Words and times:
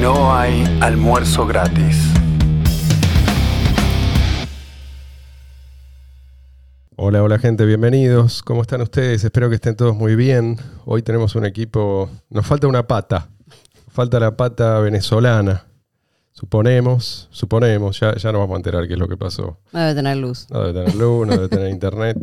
No 0.00 0.32
hay 0.32 0.64
almuerzo 0.80 1.44
gratis. 1.44 1.96
Hola, 6.96 7.22
hola 7.22 7.38
gente, 7.38 7.64
bienvenidos. 7.64 8.42
¿Cómo 8.42 8.62
están 8.62 8.80
ustedes? 8.80 9.24
Espero 9.24 9.48
que 9.48 9.56
estén 9.56 9.74
todos 9.74 9.96
muy 9.96 10.14
bien. 10.14 10.56
Hoy 10.84 11.02
tenemos 11.02 11.34
un 11.34 11.44
equipo, 11.44 12.08
nos 12.30 12.46
falta 12.46 12.68
una 12.68 12.86
pata, 12.86 13.28
falta 13.90 14.20
la 14.20 14.36
pata 14.36 14.78
venezolana. 14.78 15.64
Suponemos, 16.32 17.28
suponemos, 17.32 17.98
ya, 17.98 18.14
ya 18.14 18.30
nos 18.30 18.40
vamos 18.40 18.54
a 18.54 18.58
enterar 18.58 18.86
qué 18.86 18.92
es 18.92 18.98
lo 19.00 19.08
que 19.08 19.16
pasó. 19.16 19.58
No 19.72 19.80
debe 19.80 19.94
tener 19.96 20.16
luz. 20.16 20.46
No 20.50 20.60
debe 20.60 20.80
tener 20.80 20.94
luz, 20.94 21.26
no 21.26 21.32
debe 21.32 21.48
tener 21.48 21.70
internet. 21.70 22.16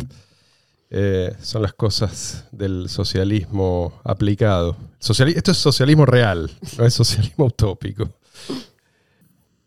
Eh, 0.97 1.35
son 1.41 1.61
las 1.61 1.73
cosas 1.73 2.47
del 2.53 2.87
socialismo 2.87 3.99
aplicado. 4.05 4.77
Sociali- 4.97 5.33
esto 5.35 5.51
es 5.51 5.57
socialismo 5.57 6.05
real, 6.05 6.49
no 6.77 6.85
es 6.85 6.93
socialismo 6.93 7.47
utópico. 7.47 8.09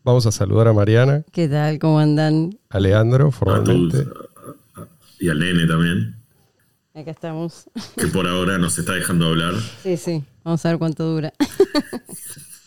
Vamos 0.03 0.25
a 0.25 0.31
saludar 0.31 0.67
a 0.69 0.73
Mariana, 0.73 1.23
¿Qué 1.31 1.47
tal? 1.47 1.77
¿Cómo 1.77 1.99
andan? 1.99 2.57
a 2.69 2.79
Leandro 2.79 3.27
a 3.27 3.31
formalmente. 3.31 4.05
todos, 4.05 4.29
a- 4.75 4.81
a- 4.81 4.87
y 5.19 5.29
al 5.29 5.37
nene 5.39 5.67
también, 5.67 6.15
Acá 6.95 7.11
estamos. 7.11 7.65
que 7.95 8.07
por 8.07 8.25
ahora 8.27 8.57
nos 8.57 8.79
está 8.79 8.93
dejando 8.93 9.27
hablar. 9.27 9.53
Sí, 9.83 9.97
sí. 9.97 10.23
Vamos 10.43 10.65
a 10.65 10.69
ver 10.69 10.79
cuánto 10.79 11.03
dura. 11.05 11.31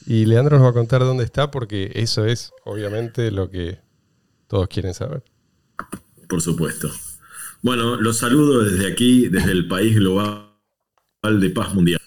Y 0.07 0.25
Leandro 0.27 0.57
nos 0.59 0.67
va 0.67 0.71
a 0.71 0.75
contar 0.75 1.01
dónde 1.01 1.25
está 1.25 1.51
porque 1.51 1.91
eso 1.95 2.27
es 2.27 2.53
obviamente 2.65 3.33
lo 3.33 3.51
que 3.51 3.81
todos 4.47 4.69
quieren 4.69 4.95
saber. 4.95 5.25
Por 6.29 6.41
supuesto. 6.41 6.89
Bueno, 7.63 7.97
los 7.97 8.19
saludo 8.19 8.65
desde 8.65 8.87
aquí, 8.91 9.29
desde 9.29 9.53
el 9.53 9.69
país 9.69 9.95
global 9.97 10.49
de 11.23 11.51
paz 11.51 11.73
mundial. 11.75 12.01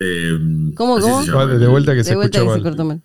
Eh, 0.00 0.38
¿Cómo, 0.74 0.98
cómo? 1.00 1.24
Vale, 1.26 1.58
de 1.58 1.66
vuelta 1.66 1.94
que 1.94 2.02
se 2.04 2.10
de 2.10 2.16
vuelta 2.16 2.38
que 2.38 2.44
se 2.44 2.50
mal. 2.50 2.62
cortó 2.62 2.84
mal. 2.84 3.02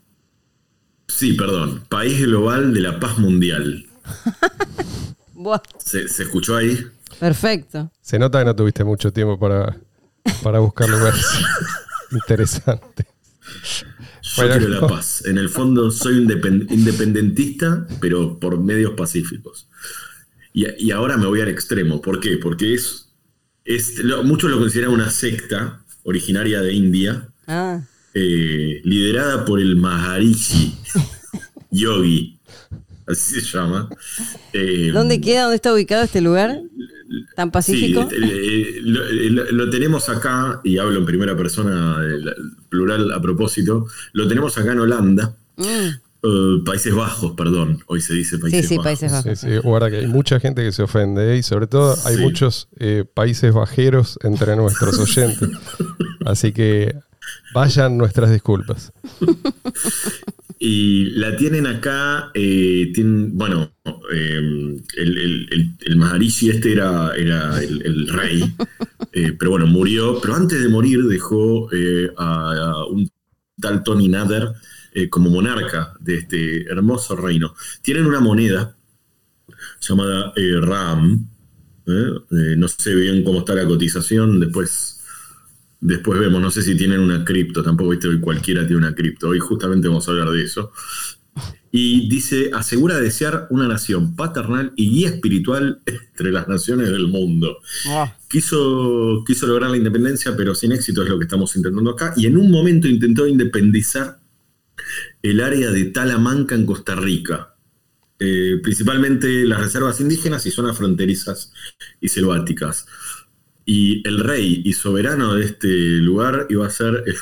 Sí, 1.07 1.33
perdón. 1.33 1.83
País 1.89 2.21
global 2.21 2.73
de 2.73 2.79
la 2.81 2.99
paz 2.99 3.17
mundial. 3.17 3.85
Buah, 5.33 5.59
¿Se, 5.77 6.07
se 6.07 6.23
escuchó 6.23 6.55
ahí? 6.55 6.79
perfecto. 7.20 7.91
Se 8.01 8.17
nota 8.17 8.39
que 8.39 8.45
no 8.45 8.55
tuviste 8.55 8.83
mucho 8.83 9.11
tiempo 9.11 9.37
para, 9.37 9.77
para 10.43 10.59
buscar 10.59 10.87
lugares 10.89 11.26
interesantes. 12.11 13.05
Yo 14.21 14.33
Bueno, 14.37 14.57
quiero 14.57 14.81
la 14.81 14.87
paz. 14.87 15.26
En 15.26 15.37
el 15.37 15.49
fondo 15.49 15.91
soy 15.91 16.17
independentista, 16.20 17.85
pero 17.99 18.39
por 18.39 18.57
medios 18.59 18.93
pacíficos. 18.93 19.67
Y, 20.54 20.66
y 20.88 20.91
ahora 20.91 21.18
me 21.18 21.26
voy 21.27 21.41
al 21.41 21.48
extremo. 21.49 22.02
¿Por 22.02 22.20
qué? 22.20 22.38
Porque 22.38 22.74
es, 22.74 23.07
es 23.66 23.99
lo- 24.04 24.24
muchos 24.24 24.49
lo 24.52 24.60
consideran 24.60 24.91
una 24.91 25.10
secta 25.10 25.84
originaria 26.04 26.62
de 26.62 26.74
India, 26.74 27.27
Ah, 27.48 27.82
eh, 28.13 28.82
liderada 28.84 29.46
por 29.46 29.60
el 29.60 29.76
Maharishi 29.76 30.76
Yogi, 31.72 32.38
así 33.07 33.40
se 33.40 33.41
llama. 33.41 33.90
Eh, 34.54 34.91
¿Dónde 34.94 35.22
queda? 35.22 35.44
¿Dónde 35.44 35.55
está 35.55 35.74
ubicado 35.74 36.04
este 36.04 36.22
lugar? 36.22 36.60
¿Tan 37.35 37.48
Sí, 37.49 37.52
pacífico? 37.52 38.10
eh, 38.12 38.79
lo, 38.84 39.04
lo- 39.12 39.52
lo 39.52 39.70
tenemos 39.70 40.07
acá, 40.10 40.62
y 40.63 40.77
hablo 40.77 40.99
en 40.99 41.05
primera 41.05 41.35
persona, 41.35 41.98
plural 42.70 43.12
a 43.12 43.22
propósito, 43.22 43.88
lo 44.13 44.27
tenemos 44.27 44.57
acá 44.57 44.72
en 44.74 44.79
Holanda, 44.79 45.35
Mm, 45.57 45.90
eh, 46.23 46.61
Países 46.65 46.93
Bajos, 46.93 47.33
perdón, 47.35 47.79
hoy 47.87 48.01
se 48.01 48.13
dice 48.13 48.37
Países 48.37 48.61
Sí, 48.61 48.67
sí, 48.67 48.77
Bajos. 48.77 48.83
Países 48.85 49.11
Bajos. 49.11 49.39
Sí, 49.39 49.47
sí, 49.49 49.57
guarda 49.57 49.89
que 49.89 49.97
hay 49.97 50.07
mucha 50.07 50.39
gente 50.39 50.63
que 50.63 50.71
se 50.71 50.83
ofende 50.83 51.33
¿eh? 51.33 51.37
y 51.37 51.43
sobre 51.43 51.67
todo 51.67 51.95
hay 52.05 52.15
Sí. 52.17 52.21
muchos 52.21 52.67
eh, 52.79 53.05
países 53.11 53.53
bajeros 53.53 54.17
entre 54.23 54.55
nuestros 54.55 54.97
oyentes. 54.99 55.49
Así 56.25 56.51
que 56.51 56.95
vayan 57.53 57.97
nuestras 57.97 58.31
disculpas. 58.31 58.91
Y 60.63 61.05
la 61.15 61.35
tienen 61.37 61.65
acá, 61.65 62.29
eh, 62.35 62.91
tienen, 62.93 63.35
bueno, 63.35 63.71
eh, 64.13 64.38
el, 64.97 65.17
el, 65.17 65.47
el- 65.51 65.72
el 65.83 65.95
Maharishi 65.95 66.51
este 66.51 66.73
era, 66.73 67.15
era 67.15 67.59
el, 67.63 67.81
el 67.83 68.07
rey, 68.09 68.43
eh, 69.13 69.33
pero 69.39 69.49
bueno, 69.51 69.65
murió, 69.65 70.19
pero 70.21 70.35
antes 70.35 70.61
de 70.61 70.69
morir 70.69 71.01
dejó 71.05 71.67
eh, 71.73 72.11
a, 72.15 72.51
a 72.73 72.85
un 72.85 73.09
tal 73.59 73.81
Tony 73.81 74.07
Nader 74.07 74.49
eh, 74.94 75.09
como 75.09 75.29
monarca 75.29 75.94
de 76.00 76.18
este 76.18 76.63
hermoso 76.63 77.16
reino. 77.16 77.53
Tienen 77.81 78.06
una 78.06 78.19
moneda 78.19 78.75
llamada 79.79 80.34
eh, 80.35 80.59
RAM, 80.62 81.28
¿eh? 81.88 82.56
No 82.57 82.68
sé 82.68 82.96
bien 82.96 83.24
cómo 83.24 83.40
está 83.40 83.56
la 83.56 83.66
cotización, 83.66 84.40
después... 84.40 84.97
Después 85.84 86.19
vemos, 86.19 86.40
no 86.40 86.52
sé 86.52 86.62
si 86.62 86.78
tienen 86.78 87.00
una 87.00 87.25
cripto, 87.25 87.63
tampoco 87.63 87.90
viste 87.90 88.07
hoy 88.07 88.19
cualquiera 88.19 88.68
tiene 88.68 88.78
una 88.78 88.94
cripto. 88.94 89.29
Hoy 89.29 89.40
justamente 89.40 89.88
vamos 89.88 90.07
a 90.07 90.12
hablar 90.12 90.29
de 90.29 90.44
eso. 90.44 90.72
Y 91.72 92.08
dice, 92.08 92.52
asegura 92.53 93.00
desear 93.00 93.47
una 93.50 93.68
nación 93.68 94.16
paternal 94.16 94.73
y 94.75 94.91
guía 94.91 95.09
espiritual 95.09 95.81
entre 95.88 96.31
las 96.31 96.47
naciones 96.47 96.91
del 96.91 97.08
mundo. 97.08 97.58
Ah, 97.88 98.16
Quiso, 98.28 99.23
quiso 99.25 99.47
lograr 99.47 99.72
la 99.72 99.78
independencia, 99.78 100.35
pero 100.38 100.53
sin 100.53 100.72
éxito 100.72 101.02
es 101.02 101.09
lo 101.09 101.18
que 101.18 101.25
estamos 101.25 101.56
intentando 101.56 101.90
acá. 101.90 102.13
Y 102.16 102.28
en 102.28 102.38
un 102.38 102.52
momento 102.52 102.88
intentó 102.88 103.25
independizar 103.25 104.20
el 105.21 105.41
área 105.41 105.71
de 105.71 105.85
Talamanca 105.85 106.55
en 106.55 106.65
Costa 106.65 106.95
Rica. 106.95 107.55
Eh, 108.19 108.59
principalmente 108.61 109.45
las 109.45 109.59
reservas 109.59 109.99
indígenas 109.99 110.45
y 110.45 110.51
zonas 110.51 110.77
fronterizas 110.77 111.51
y 111.99 112.07
selváticas. 112.09 112.85
Y 113.65 114.07
el 114.07 114.19
rey 114.19 114.61
y 114.65 114.73
soberano 114.73 115.33
de 115.35 115.45
este 115.45 115.67
lugar 115.67 116.45
iba 116.49 116.67
a 116.67 116.69
ser 116.69 117.03
eh, 117.07 117.13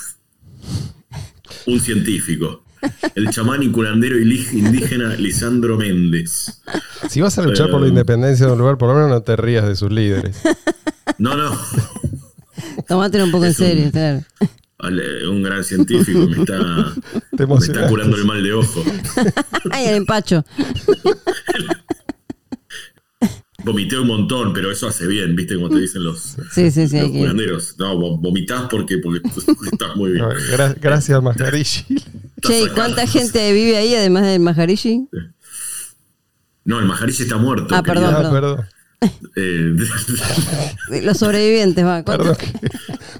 un 1.67 1.79
científico. 1.79 2.63
El 3.15 3.29
chamán 3.29 3.61
y 3.63 3.69
curandero 3.71 4.17
indígena 4.17 5.15
Lisandro 5.15 5.77
Méndez. 5.77 6.61
Si 7.09 7.19
vas 7.19 7.37
a 7.37 7.43
luchar 7.43 7.69
por 7.69 7.81
la 7.81 7.87
Eh, 7.87 7.89
independencia 7.89 8.45
de 8.45 8.53
un 8.53 8.59
lugar, 8.59 8.77
por 8.77 8.89
lo 8.89 8.95
menos 8.95 9.09
no 9.09 9.21
te 9.21 9.35
rías 9.35 9.67
de 9.67 9.75
sus 9.75 9.91
líderes. 9.91 10.41
No, 11.17 11.35
no. 11.35 11.59
Tomátelo 12.87 13.25
un 13.25 13.31
poco 13.31 13.43
en 13.43 13.49
un- 13.49 13.55
serio, 13.55 13.91
claro. 13.91 14.23
Un 14.81 15.43
gran 15.43 15.63
científico 15.63 16.19
me 16.27 16.37
está, 16.41 16.57
me 17.31 17.55
está 17.55 17.87
curando 17.89 18.15
el 18.15 18.25
mal 18.25 18.41
de 18.41 18.53
ojo. 18.53 18.83
Ay, 19.71 19.87
el 19.87 19.95
empacho. 19.95 20.45
Vomité 23.65 23.97
un 23.99 24.07
montón, 24.07 24.53
pero 24.53 24.71
eso 24.71 24.87
hace 24.87 25.05
bien, 25.05 25.35
¿viste? 25.35 25.55
Como 25.55 25.69
te 25.69 25.79
dicen 25.79 26.01
los, 26.05 26.37
Sí, 26.53 26.71
sí, 26.71 26.87
sí. 26.87 26.95
los 26.95 27.05
hay 27.07 27.11
que- 27.11 27.19
curanderos. 27.19 27.75
No, 27.77 27.93
vo- 27.95 28.17
vomitás 28.21 28.67
porque, 28.71 28.99
porque 28.99 29.19
estás 29.69 29.97
muy 29.97 30.11
bien. 30.13 30.23
No, 30.23 30.31
gra- 30.31 30.77
gracias, 30.79 31.21
Maharishi. 31.21 31.83
Che, 32.41 32.61
¿y 32.63 32.67
cuánta 32.69 33.05
gente 33.05 33.51
vive 33.51 33.75
ahí 33.75 33.93
además 33.95 34.23
del 34.27 34.39
Maharishi? 34.39 35.09
No, 36.63 36.79
el 36.79 36.85
Maharishi 36.85 37.23
está 37.23 37.35
muerto. 37.35 37.75
Ah, 37.75 37.83
perdón, 37.83 38.13
Ah, 38.15 38.31
perdón. 38.31 38.33
perdón. 38.33 38.65
Eh, 39.35 41.01
Los 41.03 41.17
sobrevivientes, 41.17 41.83
va. 41.85 42.03
Perdón. 42.05 42.37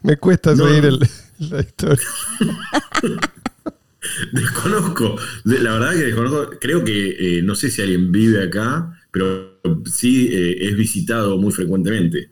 Me 0.04 0.16
cuesta 0.16 0.56
No. 0.56 0.68
seguir 0.68 0.86
el- 0.86 1.00
la 1.40 1.62
historia. 1.62 2.08
desconozco. 4.32 5.16
De- 5.44 5.60
La 5.60 5.74
verdad 5.74 5.92
que 5.94 6.06
desconozco. 6.06 6.50
Creo 6.60 6.84
que 6.84 7.40
eh, 7.40 7.42
no 7.42 7.56
sé 7.56 7.70
si 7.70 7.82
alguien 7.82 8.12
vive 8.12 8.44
acá, 8.44 8.94
pero 9.12 9.60
sí 9.86 10.30
eh, 10.32 10.68
es 10.68 10.76
visitado 10.76 11.38
muy 11.38 11.52
frecuentemente. 11.52 12.30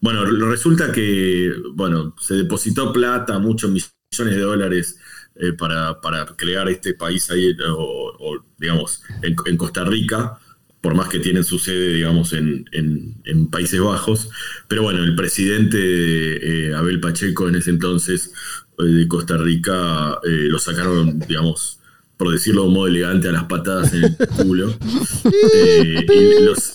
Bueno, 0.00 0.24
re- 0.24 0.50
resulta 0.50 0.92
que 0.92 1.52
bueno, 1.74 2.14
se 2.20 2.34
depositó 2.34 2.92
plata, 2.92 3.38
muchos 3.38 3.70
millones 3.70 4.36
de 4.36 4.40
dólares 4.42 4.98
eh, 5.36 5.52
para, 5.54 6.00
para 6.00 6.26
crear 6.36 6.68
este 6.68 6.94
país 6.94 7.30
ahí, 7.30 7.56
o, 7.68 8.12
o, 8.18 8.44
digamos, 8.58 9.02
en, 9.22 9.34
en 9.46 9.56
Costa 9.56 9.84
Rica, 9.84 10.38
por 10.84 10.94
más 10.94 11.08
que 11.08 11.18
tienen 11.18 11.44
su 11.44 11.58
sede, 11.58 11.94
digamos, 11.94 12.34
en, 12.34 12.68
en- 12.72 13.14
en 13.24 13.46
Países 13.46 13.80
Bajos. 13.80 14.28
Pero 14.68 14.82
bueno, 14.82 15.02
el 15.02 15.16
presidente 15.16 15.78
eh, 15.80 16.74
Abel 16.74 17.00
Pacheco 17.00 17.48
en 17.48 17.54
ese 17.54 17.70
entonces 17.70 18.30
eh, 18.78 18.84
de 18.84 19.08
Costa 19.08 19.38
Rica 19.38 20.18
eh, 20.24 20.46
lo 20.50 20.58
sacaron, 20.58 21.20
digamos, 21.20 21.78
por 22.18 22.30
decirlo 22.30 22.62
de 22.62 22.68
un 22.68 22.74
modo 22.74 22.86
elegante, 22.88 23.28
a 23.28 23.32
las 23.32 23.44
patadas 23.44 23.94
en 23.94 24.04
el 24.04 24.16
culo. 24.36 24.76
Y 25.24 26.44
los, 26.44 26.72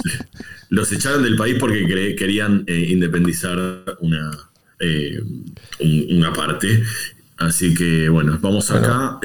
los 0.69 0.91
echaron 0.91 1.21
del 1.21 1.35
país 1.35 1.57
porque 1.59 1.85
cre- 1.85 2.17
querían 2.17 2.65
independizar 2.67 3.85
una, 3.99 4.31
un- 5.81 6.17
una 6.17 6.33
parte. 6.33 6.81
Así 7.37 7.75
que 7.75 8.09
bueno, 8.09 8.39
vamos 8.41 8.71
acá. 8.71 9.19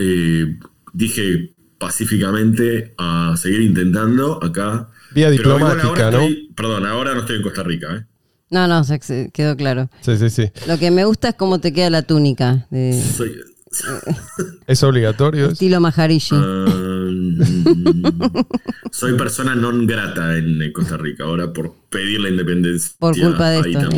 Dije 0.92 1.53
pacíficamente 1.84 2.94
a 2.98 3.34
seguir 3.36 3.60
intentando 3.62 4.42
acá. 4.42 4.88
Vía 5.14 5.28
Pero 5.28 5.56
igual 5.56 5.76
diplomática, 5.76 6.04
ahora 6.06 6.18
¿no? 6.18 6.24
estoy- 6.24 6.52
perdón, 6.56 6.86
ahora 6.86 7.14
no 7.14 7.20
estoy 7.20 7.36
en 7.36 7.42
Costa 7.42 7.62
Rica. 7.62 7.96
¿eh? 7.96 8.04
No, 8.50 8.66
no, 8.68 8.84
se- 8.84 9.00
se 9.02 9.30
quedó 9.32 9.56
claro. 9.56 9.90
Sí, 10.00 10.16
sí, 10.16 10.30
sí. 10.30 10.50
Lo 10.66 10.78
que 10.78 10.90
me 10.90 11.04
gusta 11.04 11.30
es 11.30 11.34
cómo 11.34 11.60
te 11.60 11.72
queda 11.72 11.90
la 11.90 12.02
túnica. 12.02 12.66
De 12.70 13.00
Soy, 13.16 13.32
¿Es 14.66 14.82
obligatorio? 14.82 15.50
estilo 15.50 15.80
Maharishi. 15.80 16.34
Ah, 16.36 16.64
soy 18.92 19.14
persona 19.18 19.54
non 19.54 19.86
grata 19.86 20.36
en 20.36 20.72
Costa 20.72 20.96
Rica 20.96 21.24
ahora 21.24 21.52
por 21.52 21.74
pedir 21.90 22.20
la 22.20 22.28
independencia. 22.30 22.92
por 22.98 23.18
culpa 23.18 23.50
de 23.50 23.70
esto. 23.70 23.88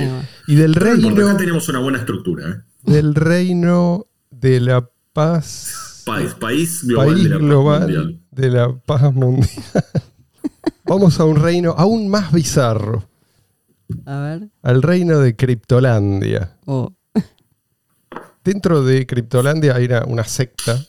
Y 0.47 0.55
del 0.57 0.75
reino, 0.75 1.09
acá 1.11 1.37
tenemos 1.37 1.69
una 1.69 1.79
buena 1.81 1.99
estructura. 1.99 2.49
¿eh? 2.51 2.63
del 2.91 3.15
reino 3.15 4.07
de 4.31 4.61
la 4.61 4.89
paz. 5.13 5.86
País, 6.07 6.35
país 6.35 6.85
global 6.85 7.09
país 7.09 7.25
de 7.25 7.29
la 7.29 7.37
paz 7.37 7.43
global 7.49 7.81
mundial. 7.81 8.21
de 8.31 8.51
la 8.51 8.79
paz 8.79 9.13
mundial. 9.13 9.51
Vamos 10.85 11.19
a 11.19 11.25
un 11.25 11.37
reino 11.37 11.75
aún 11.77 12.09
más 12.09 12.33
bizarro. 12.33 13.09
A 14.05 14.21
ver. 14.21 14.49
Al 14.63 14.83
reino 14.83 15.19
de 15.19 15.35
Criptolandia. 15.35 16.57
Oh. 16.65 16.93
Dentro 18.45 18.85
de 18.85 19.05
Criptolandia 19.05 19.75
hay 19.75 19.87
una, 19.87 20.05
una 20.05 20.25
secta 20.25 20.81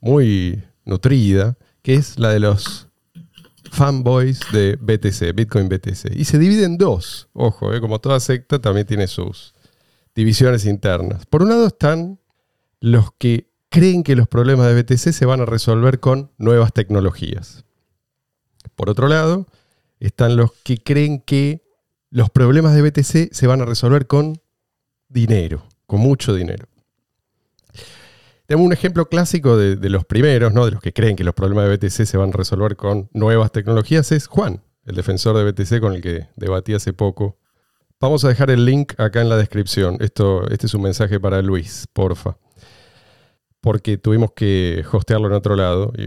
muy 0.00 0.62
nutrida, 0.86 1.58
que 1.82 1.94
es 1.94 2.18
la 2.18 2.30
de 2.30 2.40
los 2.40 2.88
fanboys 3.72 4.40
de 4.52 4.76
BTC, 4.80 5.34
Bitcoin 5.34 5.68
BTC. 5.68 6.14
Y 6.16 6.24
se 6.24 6.38
divide 6.38 6.64
en 6.64 6.78
dos. 6.78 7.28
Ojo, 7.34 7.74
eh, 7.74 7.80
como 7.80 8.00
toda 8.00 8.18
secta 8.20 8.58
también 8.58 8.86
tiene 8.86 9.06
sus 9.06 9.54
divisiones 10.14 10.64
internas. 10.64 11.26
Por 11.26 11.42
un 11.42 11.50
lado 11.50 11.66
están 11.66 12.18
los 12.80 13.10
que 13.18 13.50
creen 13.76 14.02
que 14.02 14.16
los 14.16 14.26
problemas 14.26 14.66
de 14.68 14.82
BTC 14.82 15.12
se 15.12 15.26
van 15.26 15.42
a 15.42 15.44
resolver 15.44 16.00
con 16.00 16.30
nuevas 16.38 16.72
tecnologías. 16.72 17.66
Por 18.74 18.88
otro 18.88 19.06
lado, 19.06 19.46
están 20.00 20.36
los 20.36 20.52
que 20.64 20.78
creen 20.78 21.20
que 21.20 21.62
los 22.10 22.30
problemas 22.30 22.74
de 22.74 22.80
BTC 22.80 23.34
se 23.34 23.46
van 23.46 23.60
a 23.60 23.66
resolver 23.66 24.06
con 24.06 24.40
dinero, 25.10 25.62
con 25.86 26.00
mucho 26.00 26.34
dinero. 26.34 26.64
Tenemos 28.46 28.64
un 28.64 28.72
ejemplo 28.72 29.10
clásico 29.10 29.58
de, 29.58 29.76
de 29.76 29.90
los 29.90 30.06
primeros, 30.06 30.54
¿no? 30.54 30.64
de 30.64 30.70
los 30.70 30.80
que 30.80 30.94
creen 30.94 31.14
que 31.14 31.24
los 31.24 31.34
problemas 31.34 31.68
de 31.68 31.76
BTC 31.76 32.06
se 32.06 32.16
van 32.16 32.30
a 32.30 32.32
resolver 32.32 32.76
con 32.76 33.10
nuevas 33.12 33.52
tecnologías, 33.52 34.10
es 34.10 34.26
Juan, 34.26 34.62
el 34.86 34.96
defensor 34.96 35.36
de 35.36 35.52
BTC 35.52 35.80
con 35.80 35.92
el 35.92 36.00
que 36.00 36.28
debatí 36.36 36.72
hace 36.72 36.94
poco. 36.94 37.36
Vamos 38.00 38.24
a 38.24 38.28
dejar 38.28 38.50
el 38.50 38.64
link 38.64 38.98
acá 38.98 39.20
en 39.20 39.28
la 39.28 39.36
descripción. 39.36 39.98
Esto, 40.00 40.48
este 40.48 40.64
es 40.64 40.72
un 40.72 40.80
mensaje 40.80 41.20
para 41.20 41.42
Luis, 41.42 41.86
porfa. 41.92 42.38
Porque 43.66 43.98
tuvimos 43.98 44.30
que 44.30 44.84
hostearlo 44.92 45.26
en 45.26 45.32
otro 45.32 45.56
lado. 45.56 45.92
Y 45.98 46.06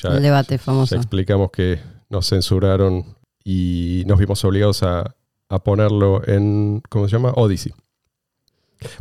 ya, 0.00 0.10
El 0.10 0.22
debate 0.22 0.58
ya 0.58 0.62
famoso. 0.62 0.94
explicamos 0.94 1.50
que 1.50 1.80
nos 2.08 2.28
censuraron 2.28 3.16
y 3.42 4.04
nos 4.06 4.16
vimos 4.16 4.44
obligados 4.44 4.84
a, 4.84 5.16
a 5.48 5.58
ponerlo 5.64 6.22
en, 6.28 6.80
¿cómo 6.88 7.08
se 7.08 7.16
llama? 7.16 7.32
Odyssey. 7.34 7.72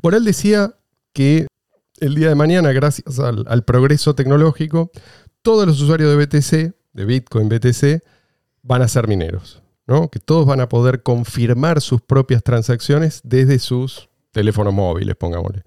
Bueno, 0.02 0.18
él 0.18 0.26
decía 0.26 0.74
que 1.14 1.46
el 2.00 2.16
día 2.16 2.30
de 2.30 2.36
mañana, 2.36 2.72
gracias 2.72 3.20
al, 3.20 3.46
al 3.48 3.64
progreso 3.64 4.16
tecnológico, 4.16 4.90
todos 5.44 5.68
los 5.68 5.80
usuarios 5.80 6.10
de 6.10 6.26
BTC, 6.26 6.76
de 6.94 7.06
Bitcoin 7.06 7.48
BTC, 7.48 8.02
van 8.64 8.82
a 8.82 8.88
ser 8.88 9.08
mineros. 9.08 9.62
¿no? 9.86 10.10
Que 10.10 10.18
todos 10.20 10.48
van 10.48 10.62
a 10.62 10.68
poder 10.68 11.04
confirmar 11.04 11.80
sus 11.80 12.02
propias 12.02 12.42
transacciones 12.42 13.22
desde 13.24 13.60
sus 13.60 14.10
teléfonos 14.32 14.74
móviles, 14.74 15.16
pongámosle. 15.16 15.62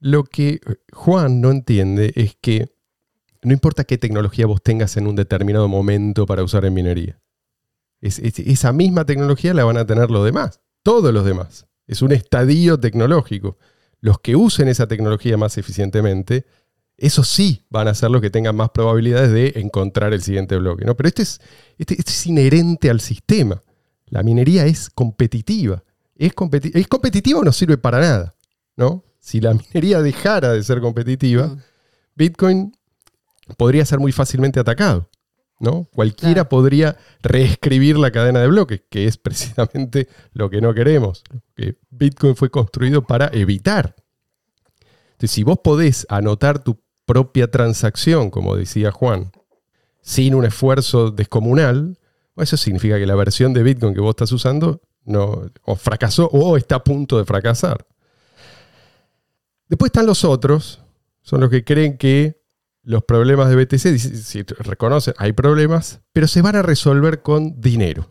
Lo 0.00 0.24
que 0.24 0.60
Juan 0.92 1.40
no 1.40 1.50
entiende 1.50 2.12
es 2.16 2.36
que 2.40 2.72
no 3.42 3.52
importa 3.52 3.84
qué 3.84 3.98
tecnología 3.98 4.46
vos 4.46 4.62
tengas 4.62 4.96
en 4.96 5.06
un 5.06 5.16
determinado 5.16 5.68
momento 5.68 6.26
para 6.26 6.42
usar 6.42 6.64
en 6.64 6.74
minería. 6.74 7.20
Es- 8.00 8.18
es- 8.18 8.38
esa 8.38 8.72
misma 8.72 9.04
tecnología 9.04 9.54
la 9.54 9.64
van 9.64 9.76
a 9.76 9.86
tener 9.86 10.10
los 10.10 10.24
demás, 10.24 10.60
todos 10.82 11.12
los 11.12 11.24
demás. 11.24 11.66
Es 11.86 12.02
un 12.02 12.12
estadio 12.12 12.78
tecnológico. 12.80 13.58
Los 14.00 14.18
que 14.20 14.36
usen 14.36 14.68
esa 14.68 14.86
tecnología 14.88 15.36
más 15.36 15.58
eficientemente, 15.58 16.46
esos 16.96 17.28
sí 17.28 17.64
van 17.70 17.88
a 17.88 17.94
ser 17.94 18.10
los 18.10 18.20
que 18.22 18.30
tengan 18.30 18.56
más 18.56 18.70
probabilidades 18.70 19.30
de 19.32 19.60
encontrar 19.60 20.12
el 20.14 20.22
siguiente 20.22 20.56
bloque. 20.56 20.84
¿no? 20.84 20.96
Pero 20.96 21.08
este 21.08 21.22
es, 21.22 21.40
este, 21.78 21.94
este 21.98 22.10
es 22.12 22.26
inherente 22.26 22.88
al 22.90 23.00
sistema. 23.00 23.60
La 24.06 24.22
minería 24.22 24.64
es 24.66 24.88
competitiva. 24.90 25.82
Es, 26.14 26.34
competi- 26.34 26.72
es 26.74 26.86
competitiva 26.88 27.40
no 27.42 27.52
sirve 27.52 27.76
para 27.78 28.00
nada. 28.00 28.34
¿no? 28.76 29.04
Si 29.20 29.40
la 29.40 29.54
minería 29.74 30.00
dejara 30.02 30.52
de 30.52 30.62
ser 30.62 30.80
competitiva, 30.80 31.46
Mm. 31.46 31.58
Bitcoin 32.16 32.72
podría 33.56 33.84
ser 33.86 33.98
muy 33.98 34.12
fácilmente 34.12 34.60
atacado. 34.60 35.08
¿no? 35.58 35.84
Cualquiera 35.92 36.34
Claro. 36.34 36.48
podría 36.48 36.96
reescribir 37.22 37.98
la 37.98 38.10
cadena 38.10 38.40
de 38.40 38.48
bloques, 38.48 38.82
que 38.90 39.06
es 39.06 39.16
precisamente 39.18 40.08
lo 40.32 40.48
que 40.48 40.60
no 40.62 40.72
queremos. 40.72 41.22
Que 41.54 41.76
Bitcoin 41.90 42.34
fue 42.34 42.50
construido 42.50 43.02
para 43.06 43.28
evitar. 43.32 43.94
Entonces, 45.12 45.30
si 45.32 45.42
vos 45.42 45.58
podés 45.62 46.06
anotar 46.08 46.64
tu 46.64 46.82
propia 47.04 47.50
transacción, 47.50 48.30
como 48.30 48.56
decía 48.56 48.90
Juan, 48.90 49.32
sin 50.00 50.34
un 50.34 50.46
esfuerzo 50.46 51.10
descomunal, 51.10 51.98
eso 52.36 52.56
significa 52.56 52.98
que 52.98 53.06
la 53.06 53.14
versión 53.14 53.52
de 53.52 53.62
Bitcoin 53.62 53.92
que 53.94 54.00
vos 54.00 54.10
estás 54.10 54.32
usando 54.32 54.80
no, 55.04 55.42
o 55.64 55.76
fracasó 55.76 56.26
o 56.32 56.56
está 56.56 56.76
a 56.76 56.84
punto 56.84 57.18
de 57.18 57.26
fracasar. 57.26 57.86
Después 59.70 59.90
están 59.90 60.06
los 60.06 60.24
otros, 60.24 60.82
son 61.22 61.40
los 61.40 61.48
que 61.48 61.62
creen 61.64 61.96
que 61.96 62.42
los 62.82 63.04
problemas 63.04 63.48
de 63.48 63.54
BTC, 63.54 63.98
si 63.98 64.42
reconocen, 64.42 65.14
hay 65.16 65.32
problemas, 65.32 66.00
pero 66.12 66.26
se 66.26 66.42
van 66.42 66.56
a 66.56 66.62
resolver 66.62 67.22
con 67.22 67.60
dinero. 67.60 68.08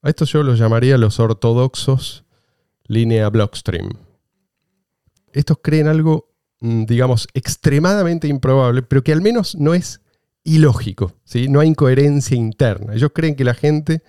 A 0.00 0.08
esto 0.08 0.24
yo 0.24 0.42
los 0.42 0.58
llamaría 0.58 0.96
los 0.96 1.20
ortodoxos 1.20 2.24
línea 2.86 3.28
Blockstream. 3.28 3.90
Estos 5.34 5.58
creen 5.62 5.86
algo, 5.86 6.30
mm, 6.60 6.84
digamos, 6.84 7.28
extremadamente 7.34 8.26
improbable, 8.26 8.82
pero 8.82 9.04
que 9.04 9.12
al 9.12 9.20
menos 9.20 9.54
no 9.56 9.74
es 9.74 10.00
ilógico, 10.44 11.12
¿sí? 11.24 11.46
No 11.48 11.60
hay 11.60 11.68
incoherencia 11.68 12.38
interna. 12.38 12.94
Ellos 12.94 13.10
creen 13.14 13.36
que 13.36 13.44
la 13.44 13.54
gente 13.54 14.02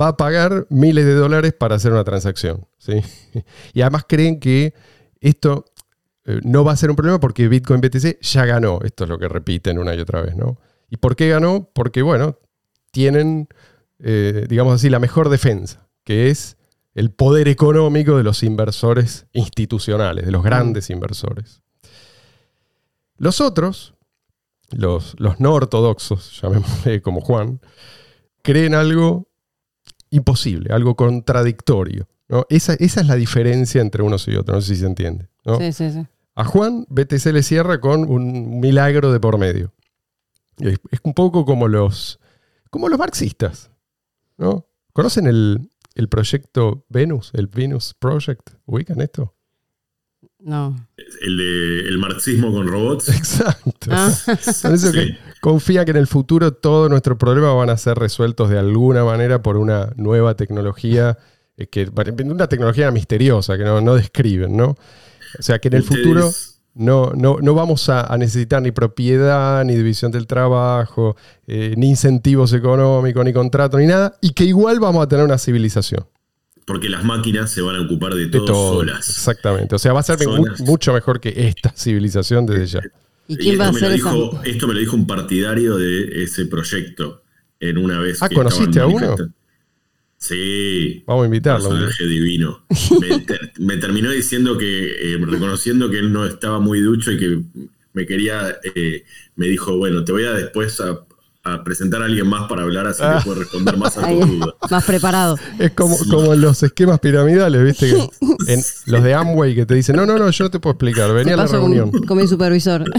va 0.00 0.08
a 0.08 0.16
pagar 0.16 0.68
miles 0.70 1.04
de 1.04 1.14
dólares 1.14 1.52
para 1.52 1.74
hacer 1.74 1.90
una 1.90 2.04
transacción, 2.04 2.64
¿sí? 2.78 3.02
Y 3.74 3.80
además 3.80 4.04
creen 4.08 4.38
que 4.38 4.72
esto 5.28 5.64
eh, 6.24 6.40
no 6.44 6.64
va 6.64 6.72
a 6.72 6.76
ser 6.76 6.90
un 6.90 6.96
problema 6.96 7.20
porque 7.20 7.48
Bitcoin 7.48 7.80
BTC 7.80 8.20
ya 8.20 8.44
ganó. 8.44 8.80
Esto 8.82 9.04
es 9.04 9.10
lo 9.10 9.18
que 9.18 9.28
repiten 9.28 9.78
una 9.78 9.94
y 9.94 10.00
otra 10.00 10.20
vez, 10.20 10.36
¿no? 10.36 10.58
¿Y 10.90 10.96
por 10.98 11.16
qué 11.16 11.28
ganó? 11.28 11.70
Porque, 11.72 12.02
bueno, 12.02 12.38
tienen, 12.90 13.48
eh, 13.98 14.46
digamos 14.48 14.74
así, 14.74 14.90
la 14.90 14.98
mejor 14.98 15.28
defensa, 15.28 15.88
que 16.04 16.30
es 16.30 16.56
el 16.94 17.10
poder 17.10 17.48
económico 17.48 18.16
de 18.16 18.22
los 18.22 18.42
inversores 18.42 19.26
institucionales, 19.32 20.26
de 20.26 20.30
los 20.30 20.44
grandes 20.44 20.90
inversores. 20.90 21.62
Los 23.16 23.40
otros, 23.40 23.94
los, 24.70 25.18
los 25.18 25.40
no 25.40 25.54
ortodoxos, 25.54 26.40
llamémosle 26.40 27.02
como 27.02 27.20
Juan, 27.20 27.60
creen 28.42 28.74
algo 28.74 29.28
imposible, 30.10 30.72
algo 30.72 30.94
contradictorio. 30.94 32.08
¿No? 32.28 32.46
Esa, 32.48 32.74
esa 32.74 33.00
es 33.00 33.06
la 33.06 33.16
diferencia 33.16 33.80
entre 33.80 34.02
unos 34.02 34.26
y 34.28 34.36
otros, 34.36 34.56
no 34.56 34.60
sé 34.62 34.74
si 34.74 34.80
se 34.80 34.86
entiende. 34.86 35.28
¿no? 35.44 35.58
Sí, 35.58 35.72
sí, 35.72 35.90
sí. 35.90 36.06
A 36.34 36.44
Juan, 36.44 36.86
BTC 36.88 37.26
le 37.26 37.42
cierra 37.42 37.80
con 37.80 38.10
un 38.10 38.60
milagro 38.60 39.12
de 39.12 39.20
por 39.20 39.38
medio. 39.38 39.72
Es, 40.58 40.78
es 40.90 41.00
un 41.02 41.14
poco 41.14 41.44
como 41.44 41.68
los, 41.68 42.18
como 42.70 42.88
los 42.88 42.98
marxistas. 42.98 43.70
¿no? 44.36 44.66
¿Conocen 44.92 45.26
el, 45.26 45.70
el 45.94 46.08
proyecto 46.08 46.84
Venus? 46.88 47.30
El 47.34 47.46
Venus 47.46 47.94
Project. 47.98 48.50
¿Ubican 48.66 49.00
esto? 49.00 49.34
No. 50.40 50.76
El 51.22 51.36
de 51.38 51.88
el 51.88 51.98
marxismo 51.98 52.52
con 52.52 52.66
robots. 52.66 53.08
Exacto. 53.16 53.88
Ah. 53.90 54.12
Por 54.62 54.72
eso 54.74 54.90
Sí. 54.90 54.92
que 54.92 55.18
confía 55.40 55.84
que 55.84 55.92
en 55.92 55.96
el 55.98 56.06
futuro 56.06 56.52
todos 56.52 56.90
nuestros 56.90 57.16
problemas 57.16 57.54
van 57.56 57.70
a 57.70 57.76
ser 57.76 57.96
resueltos 57.98 58.50
de 58.50 58.58
alguna 58.58 59.04
manera 59.04 59.42
por 59.42 59.56
una 59.56 59.92
nueva 59.96 60.34
tecnología, 60.36 61.16
que 61.70 61.88
una 62.24 62.48
tecnología 62.48 62.90
misteriosa 62.90 63.56
que 63.56 63.64
no, 63.64 63.80
no 63.80 63.94
describen, 63.94 64.56
¿no? 64.56 64.76
O 65.38 65.42
sea 65.42 65.58
que 65.58 65.68
en 65.68 65.74
el 65.74 65.82
futuro 65.82 66.32
no, 66.74 67.12
no, 67.14 67.38
no 67.40 67.54
vamos 67.54 67.88
a, 67.88 68.12
a 68.12 68.18
necesitar 68.18 68.60
ni 68.62 68.72
propiedad, 68.72 69.64
ni 69.64 69.74
división 69.76 70.10
del 70.10 70.26
trabajo, 70.26 71.16
eh, 71.46 71.74
ni 71.76 71.88
incentivos 71.88 72.52
económicos, 72.52 73.24
ni 73.24 73.32
contrato, 73.32 73.78
ni 73.78 73.86
nada, 73.86 74.16
y 74.20 74.30
que 74.32 74.44
igual 74.44 74.80
vamos 74.80 75.04
a 75.04 75.08
tener 75.08 75.24
una 75.24 75.38
civilización. 75.38 76.06
Porque 76.66 76.88
las 76.88 77.04
máquinas 77.04 77.50
se 77.50 77.60
van 77.60 77.76
a 77.76 77.82
ocupar 77.82 78.14
de 78.14 78.26
De 78.26 78.30
todo, 78.40 78.74
solas. 78.78 79.08
Exactamente. 79.08 79.74
O 79.74 79.78
sea, 79.78 79.92
va 79.92 80.00
a 80.00 80.02
ser 80.02 80.18
mu- 80.26 80.46
mucho 80.60 80.92
mejor 80.94 81.20
que 81.20 81.32
esta 81.36 81.70
civilización 81.76 82.46
desde 82.46 82.66
ya. 82.66 82.80
¿Y 83.28 83.34
Y 83.34 83.36
quién 83.36 83.60
va 83.60 83.66
a 83.66 83.68
esto, 83.68 83.80
me 83.80 83.86
hacer 83.86 83.92
dijo, 83.96 84.40
esto 84.44 84.66
me 84.66 84.74
lo 84.74 84.80
dijo 84.80 84.96
un 84.96 85.06
partidario 85.06 85.76
de 85.76 86.24
ese 86.24 86.46
proyecto 86.46 87.22
en 87.60 87.78
una 87.78 87.98
vez. 88.00 88.22
Ah, 88.22 88.28
que 88.28 88.34
¿conociste 88.34 88.80
a 88.80 88.86
uno? 88.86 88.94
manifestando. 88.94 89.32
Sí. 90.26 91.02
Vamos 91.06 91.24
a 91.24 91.26
invitarlo. 91.26 91.68
personaje 91.68 92.06
divino. 92.06 92.64
Me, 93.00 93.18
ter- 93.26 93.52
me 93.58 93.76
terminó 93.76 94.10
diciendo 94.10 94.56
que, 94.56 95.14
eh, 95.14 95.18
reconociendo 95.20 95.90
que 95.90 95.98
él 95.98 96.12
no 96.12 96.24
estaba 96.24 96.60
muy 96.60 96.80
ducho 96.80 97.12
y 97.12 97.18
que 97.18 97.42
me 97.92 98.06
quería, 98.06 98.56
eh, 98.74 99.04
me 99.36 99.46
dijo, 99.48 99.76
bueno, 99.76 100.02
te 100.04 100.12
voy 100.12 100.24
a 100.24 100.32
después 100.32 100.80
a, 100.80 101.04
a 101.44 101.62
presentar 101.62 102.00
a 102.02 102.06
alguien 102.06 102.26
más 102.26 102.48
para 102.48 102.62
hablar, 102.62 102.86
así 102.86 103.02
Ah. 103.04 103.18
que 103.18 103.24
puedo 103.26 103.40
responder 103.40 103.76
más 103.76 103.96
a 103.98 104.08
tus 104.08 104.26
dudas. 104.28 104.54
más 104.70 104.84
preparado. 104.84 105.38
Es 105.58 105.72
como, 105.72 105.96
como 106.10 106.32
en 106.34 106.40
los 106.40 106.62
esquemas 106.62 107.00
piramidales, 107.00 107.62
¿viste? 107.62 107.90
Que 107.90 108.08
en 108.54 108.60
los 108.86 109.02
de 109.04 109.14
Amway 109.14 109.54
que 109.54 109.66
te 109.66 109.74
dicen, 109.74 109.96
no, 109.96 110.06
no, 110.06 110.18
no, 110.18 110.30
yo 110.30 110.44
no 110.44 110.50
te 110.50 110.58
puedo 110.58 110.72
explicar, 110.72 111.12
vení 111.12 111.28
Se 111.28 111.34
a 111.34 111.36
la 111.36 111.46
reunión. 111.46 111.90
con, 111.90 112.02
con 112.06 112.18
mi 112.18 112.26
supervisor. 112.26 112.84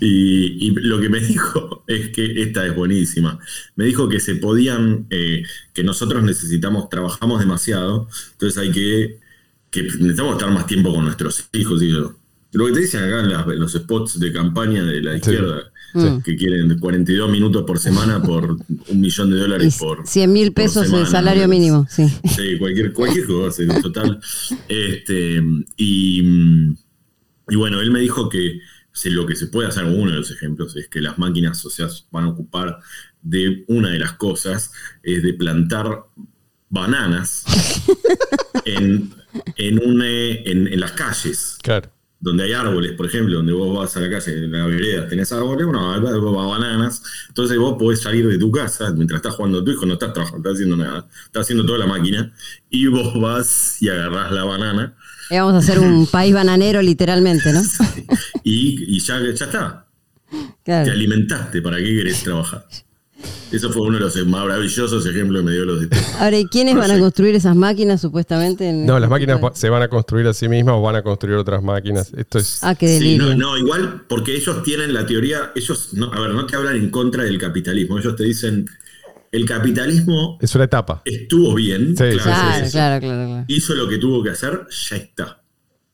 Y, 0.00 0.68
y 0.68 0.70
lo 0.70 1.00
que 1.00 1.10
me 1.10 1.20
dijo 1.20 1.84
es 1.86 2.08
que 2.10 2.42
esta 2.42 2.66
es 2.66 2.74
buenísima. 2.74 3.38
Me 3.76 3.84
dijo 3.84 4.08
que 4.08 4.18
se 4.20 4.36
podían, 4.36 5.06
eh, 5.10 5.42
que 5.74 5.84
nosotros 5.84 6.22
necesitamos, 6.22 6.88
trabajamos 6.88 7.40
demasiado, 7.40 8.08
entonces 8.32 8.56
hay 8.58 8.70
que, 8.72 9.18
que 9.70 9.82
necesitamos 9.82 10.32
estar 10.32 10.50
más 10.50 10.66
tiempo 10.66 10.94
con 10.94 11.04
nuestros 11.04 11.46
hijos. 11.52 11.82
Y 11.82 11.92
yo, 11.92 12.14
Lo 12.52 12.66
que 12.66 12.72
te 12.72 12.80
dicen 12.80 13.04
acá 13.04 13.20
en, 13.20 13.30
las- 13.30 13.46
en 13.46 13.60
los 13.60 13.72
spots 13.74 14.18
de 14.18 14.32
campaña 14.32 14.82
de 14.84 15.02
la 15.02 15.16
izquierda, 15.16 15.70
Mm. 15.92 16.18
que 16.22 16.36
quieren 16.36 16.78
42 16.78 17.30
minutos 17.30 17.64
por 17.66 17.78
semana 17.78 18.22
por 18.22 18.56
un 18.88 19.00
millón 19.00 19.30
de 19.30 19.36
Y 19.36 19.40
dólares 19.40 19.76
por. 19.78 20.06
100 20.06 20.32
mil 20.32 20.52
pesos 20.52 20.86
semana, 20.86 21.04
el 21.04 21.10
salario 21.10 21.42
¿no? 21.42 21.48
mínimo, 21.48 21.86
sí. 21.90 22.06
Sí, 22.36 22.58
cualquier, 22.58 22.92
cualquier 22.92 23.26
cosa, 23.26 23.62
en 23.62 23.82
total. 23.82 24.20
Este, 24.68 25.42
y, 25.76 26.20
y 27.48 27.56
bueno, 27.56 27.80
él 27.80 27.90
me 27.90 28.00
dijo 28.00 28.28
que 28.28 28.60
lo 29.04 29.26
que 29.26 29.36
se 29.36 29.46
puede 29.46 29.68
hacer, 29.68 29.84
uno 29.84 30.10
de 30.10 30.18
los 30.18 30.30
ejemplos, 30.30 30.76
es 30.76 30.88
que 30.88 31.00
las 31.00 31.18
máquinas, 31.18 31.64
o 31.64 31.70
sea, 31.70 31.88
van 32.10 32.24
a 32.24 32.28
ocupar 32.28 32.78
de 33.22 33.64
una 33.68 33.90
de 33.90 33.98
las 33.98 34.12
cosas, 34.12 34.72
es 35.02 35.22
de 35.22 35.34
plantar 35.34 36.04
bananas 36.68 37.44
en, 38.64 39.10
en, 39.56 39.78
un, 39.84 40.02
eh, 40.04 40.42
en, 40.50 40.66
en 40.68 40.80
las 40.80 40.92
calles 40.92 41.58
Claro. 41.62 41.90
Donde 42.20 42.44
hay 42.44 42.52
árboles, 42.52 42.92
por 42.92 43.06
ejemplo, 43.06 43.36
donde 43.36 43.52
vos 43.52 43.76
vas 43.78 43.96
a 43.96 44.00
la 44.00 44.10
calle, 44.10 44.32
en 44.44 44.52
la 44.52 44.66
vereda, 44.66 45.08
tenés 45.08 45.32
árboles, 45.32 45.64
bueno, 45.66 45.80
va- 45.80 46.46
bananas, 46.46 47.02
entonces 47.28 47.56
vos 47.58 47.76
podés 47.78 48.00
salir 48.02 48.26
de 48.28 48.36
tu 48.38 48.50
casa 48.52 48.90
mientras 48.92 49.18
estás 49.18 49.34
jugando 49.34 49.60
a 49.60 49.64
tu 49.64 49.70
hijo, 49.70 49.86
no 49.86 49.94
estás 49.94 50.12
trabajando, 50.12 50.38
estás 50.50 50.54
haciendo 50.54 50.76
nada, 50.76 51.08
estás 51.24 51.42
haciendo 51.42 51.64
toda 51.64 51.78
la 51.78 51.86
máquina, 51.86 52.32
y 52.68 52.86
vos 52.88 53.18
vas 53.20 53.80
y 53.80 53.88
agarrás 53.88 54.32
la 54.32 54.44
banana, 54.44 54.94
Eh, 55.30 55.38
Vamos 55.40 55.54
a 55.54 55.58
hacer 55.58 55.78
un 55.78 56.06
país 56.12 56.34
bananero 56.34 56.82
literalmente, 56.82 57.52
¿no? 57.52 57.62
y, 58.44 58.96
y 58.96 59.00
ya, 59.00 59.18
ya 59.20 59.44
está, 59.46 59.86
te 60.84 60.90
alimentaste, 60.90 61.62
¿para 61.62 61.78
qué 61.78 61.84
querés 61.96 62.22
trabajar? 62.22 62.66
Eso 63.52 63.70
fue 63.72 63.82
uno 63.82 63.94
de 63.98 64.04
los 64.04 64.14
más 64.26 64.44
maravillosos 64.46 65.04
ejemplos 65.06 65.40
que 65.42 65.46
me 65.46 65.52
dio 65.52 65.64
los 65.64 65.80
de 65.80 65.88
Ahora, 66.20 66.38
¿y 66.38 66.46
quiénes 66.46 66.76
van 66.76 66.90
a 66.92 66.98
construir 67.00 67.34
esas 67.34 67.56
máquinas 67.56 68.00
supuestamente? 68.00 68.68
en 68.68 68.86
No, 68.86 68.92
este 68.94 69.00
las 69.00 69.10
máquinas 69.10 69.36
tipo 69.38 69.48
va- 69.50 69.56
se 69.56 69.68
van 69.68 69.82
a 69.82 69.88
construir 69.88 70.26
a 70.28 70.32
sí 70.34 70.48
mismas 70.48 70.76
o 70.76 70.82
van 70.82 70.94
a 70.96 71.02
construir 71.02 71.36
otras 71.36 71.60
máquinas. 71.62 72.12
Esto 72.16 72.38
es. 72.38 72.58
Ah, 72.62 72.74
qué 72.76 72.86
Sí, 72.86 72.94
delirio. 73.18 73.26
no, 73.26 73.34
no, 73.34 73.58
igual, 73.58 74.02
porque 74.08 74.36
ellos 74.36 74.62
tienen 74.62 74.94
la 74.94 75.04
teoría, 75.04 75.50
ellos, 75.56 75.88
no, 75.94 76.12
a 76.12 76.20
ver, 76.20 76.30
no 76.30 76.46
te 76.46 76.54
hablan 76.54 76.76
en 76.76 76.90
contra 76.90 77.24
del 77.24 77.38
capitalismo, 77.38 77.98
ellos 77.98 78.14
te 78.14 78.22
dicen, 78.24 78.66
el 79.32 79.44
capitalismo 79.46 80.38
Es 80.40 80.54
una 80.54 80.64
etapa. 80.64 81.02
estuvo 81.04 81.54
bien, 81.54 81.96
Sí, 81.96 82.04
sí, 82.12 82.18
Claro, 82.18 82.64
sí, 82.66 82.70
claro, 82.72 83.00
claro, 83.00 83.26
claro. 83.26 83.44
hizo 83.48 83.74
lo 83.74 83.88
que 83.88 83.98
tuvo 83.98 84.22
que 84.22 84.30
hacer, 84.30 84.66
ya 84.90 84.96
está. 84.96 85.42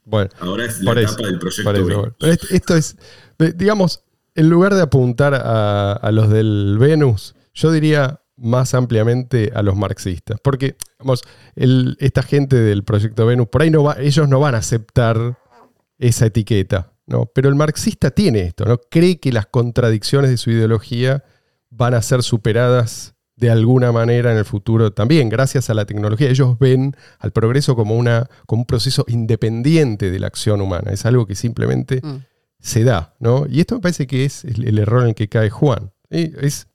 Bueno, 0.05 0.31
Ahora 0.41 0.67
es 0.67 0.81
la 0.83 0.93
etapa 0.93 1.13
eso. 1.15 1.23
del 1.27 1.39
proyecto 1.39 1.85
B. 1.87 2.13
esto, 2.51 2.77
es, 2.77 2.97
digamos, 3.57 4.03
en 4.37 4.51
lugar 4.51 4.75
de 4.75 4.83
apuntar 4.83 5.35
a, 5.35 6.11
los 6.13 6.31
del 6.31 6.77
Venus, 6.79 7.35
yo 7.55 7.73
diría 7.73 8.21
más 8.37 8.75
ampliamente 8.75 9.51
a 9.55 9.63
los 9.63 9.77
marxistas. 9.77 10.39
Porque, 10.43 10.77
vamos, 10.99 11.23
esta 11.57 12.23
gente 12.23 12.57
del 12.57 12.85
proyecto 12.85 13.27
Venus, 13.27 13.49
por 13.49 13.63
ahí 13.63 13.71
no 13.71 13.83
va, 13.83 13.97
ellos 13.99 14.29
no 14.29 14.39
van 14.39 14.55
a 14.55 14.59
aceptar 14.59 15.39
esa 15.99 16.27
etiqueta, 16.27 16.93
¿no? 17.07 17.27
Pero 17.35 17.49
el 17.49 17.55
marxista 17.55 18.11
tiene 18.11 18.41
esto, 18.41 18.67
¿no? 18.67 18.79
Cree 18.91 19.19
que 19.19 19.33
las 19.33 19.47
contradicciones 19.47 20.31
de 20.31 20.37
su 20.37 20.51
ideología 20.51 21.25
van 21.71 21.95
a 21.95 22.03
ser 22.03 22.23
superadas 22.23 23.15
de 23.37 23.51
alguna 23.51 23.93
manera 23.93 24.33
en 24.33 24.39
el 24.39 24.45
futuro 24.45 24.93
también, 24.93 25.29
gracias 25.29 25.69
a 25.71 25.75
la 25.75 25.85
tecnología. 25.85 26.29
Ellos 26.29 26.59
ven 26.59 26.97
al 27.19 27.33
progreso 27.33 27.77
como, 27.77 27.97
una, 27.97 28.29
como 28.47 28.63
un 28.63 28.67
proceso 28.67 29.05
independiente 29.09 30.11
de 30.11 30.19
la 30.19 30.27
acción 30.27 30.61
humana. 30.61 30.91
Es 30.91 31.05
algo 31.05 31.27
que 31.27 31.35
simplemente 31.35 32.01
Mm. 32.03 32.17
Se 32.61 32.85
da, 32.85 33.15
¿no? 33.21 33.47
Y 33.49 33.61
esto 33.61 33.77
me 33.77 33.81
parece 33.81 34.07
que 34.07 34.25
es 34.25 34.45
el, 34.45 34.79
error 34.79 35.03
en 35.03 35.09
el 35.09 35.15
que 35.15 35.29
cae 35.29 35.51
Juan. 35.51 35.93
Es, 36.11 36.69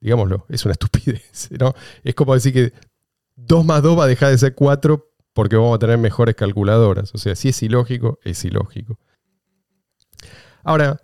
digámoslo, 0.00 0.46
es 0.48 0.64
una 0.64 0.72
estupidez, 0.78 1.48
¿no? 1.58 1.74
Es 2.02 2.14
como 2.14 2.34
decir 2.34 2.52
que 2.52 2.72
2 3.36 3.64
más 3.64 3.82
2 3.82 3.98
va 3.98 4.04
a 4.04 4.08
dejar 4.08 4.30
de 4.30 4.38
ser 4.38 4.54
4 4.54 5.08
porque 5.32 5.56
vamos 5.56 5.76
a 5.76 5.78
tener 5.78 5.98
mejores 5.98 6.34
calculadoras. 6.34 7.14
O 7.14 7.18
sea, 7.18 7.34
si 7.34 7.48
es 7.48 7.62
ilógico, 7.62 8.18
es 8.22 8.44
ilógico. 8.44 8.98
Ahora, 10.62 11.00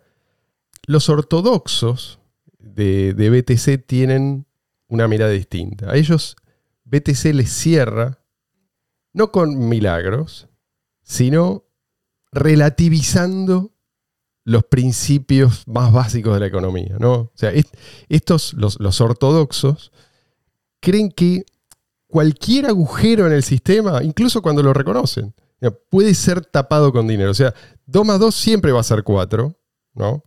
los 0.86 1.08
ortodoxos 1.08 2.20
de, 2.58 3.14
de 3.14 3.30
BTC 3.30 3.86
tienen 3.86 4.46
una 4.88 5.08
mirada 5.08 5.32
distinta. 5.32 5.90
A 5.90 5.96
ellos 5.96 6.36
BTC 6.84 7.34
les 7.34 7.50
cierra, 7.50 8.22
no 9.12 9.30
con 9.30 9.68
milagros, 9.68 10.48
sino 11.02 11.64
relativizando 12.32 13.72
los 14.48 14.64
principios 14.64 15.68
más 15.68 15.92
básicos 15.92 16.32
de 16.34 16.40
la 16.40 16.46
economía. 16.46 16.96
¿no? 16.98 17.12
O 17.12 17.32
sea, 17.34 17.50
est- 17.52 17.74
estos, 18.08 18.54
los, 18.54 19.00
ortodoxos, 19.00 19.92
creen 20.80 21.10
que 21.10 21.44
cualquier 22.06 22.66
agujero 22.66 23.26
en 23.26 23.32
el 23.32 23.42
sistema, 23.42 24.02
incluso 24.02 24.40
cuando 24.40 24.62
lo 24.62 24.72
reconocen, 24.72 25.34
puede 25.90 26.14
ser 26.14 26.46
tapado 26.46 26.92
con 26.92 27.06
dinero. 27.06 27.30
O 27.30 27.34
sea, 27.34 27.52
2 27.86 28.06
más 28.06 28.18
2 28.20 28.34
siempre 28.34 28.72
va 28.72 28.80
a 28.80 28.84
ser 28.84 29.02
4, 29.02 29.54
¿no? 29.94 30.24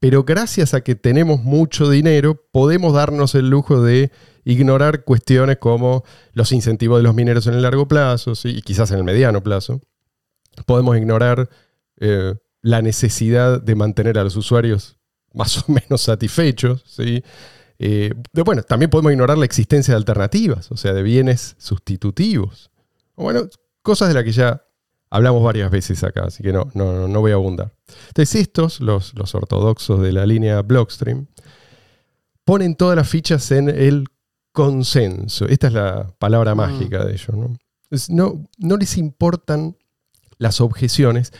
Pero 0.00 0.24
gracias 0.24 0.74
a 0.74 0.82
que 0.82 0.94
tenemos 0.94 1.42
mucho 1.42 1.88
dinero, 1.88 2.38
podemos 2.52 2.92
darnos 2.92 3.34
el 3.34 3.48
lujo 3.48 3.80
de 3.80 4.12
ignorar 4.44 5.04
cuestiones 5.04 5.56
como 5.56 6.04
los 6.34 6.52
incentivos 6.52 6.98
de 6.98 7.04
los 7.04 7.14
mineros 7.14 7.46
en 7.46 7.54
el 7.54 7.62
largo 7.62 7.88
plazo, 7.88 8.34
¿sí? 8.34 8.50
y 8.50 8.60
quizás 8.60 8.90
en 8.90 8.98
el 8.98 9.04
mediano 9.04 9.42
plazo. 9.42 9.80
Podemos 10.66 10.96
ignorar 10.98 11.48
eh, 11.98 12.34
la 12.66 12.82
necesidad 12.82 13.60
de 13.62 13.74
mantener 13.76 14.18
a 14.18 14.24
los 14.24 14.34
usuarios 14.34 14.96
más 15.32 15.58
o 15.58 15.64
menos 15.72 16.00
satisfechos. 16.00 16.82
¿sí? 16.84 17.22
Eh, 17.78 18.12
de- 18.32 18.42
bueno, 18.42 18.62
también 18.64 18.90
podemos 18.90 19.12
ignorar 19.12 19.38
la 19.38 19.44
existencia 19.44 19.94
de 19.94 19.98
alternativas, 19.98 20.72
o 20.72 20.76
sea, 20.76 20.92
de 20.92 21.02
bienes 21.04 21.54
sustitutivos. 21.58 22.70
Bueno, 23.14 23.42
cosas 23.82 24.08
de 24.08 24.14
las 24.14 24.24
que 24.24 24.32
ya 24.32 24.64
hablamos 25.10 25.44
varias 25.44 25.70
veces 25.70 26.02
acá, 26.02 26.24
así 26.24 26.42
que 26.42 26.52
no, 26.52 26.68
no, 26.74 27.06
no 27.06 27.20
voy 27.20 27.30
a 27.30 27.34
abundar. 27.34 27.72
Entonces, 28.08 28.34
estos, 28.40 28.80
los, 28.80 29.14
los 29.14 29.34
ortodoxos 29.36 30.00
de 30.00 30.10
la 30.12 30.26
línea 30.26 30.60
Blockstream, 30.62 31.26
ponen 32.44 32.74
todas 32.74 32.96
las 32.96 33.08
fichas 33.08 33.50
en 33.52 33.68
el 33.68 34.06
consenso. 34.52 35.46
Esta 35.46 35.68
es 35.68 35.72
la 35.72 36.12
palabra 36.18 36.54
Mm. 36.54 36.58
mágica 36.58 37.04
de 37.04 37.12
ellos. 37.12 37.36
¿no? 37.36 37.56
Es- 37.90 38.10
no, 38.10 38.44
no 38.58 38.76
les 38.76 38.96
importan 38.98 39.76
las 40.38 40.60
objeciones 40.60 41.32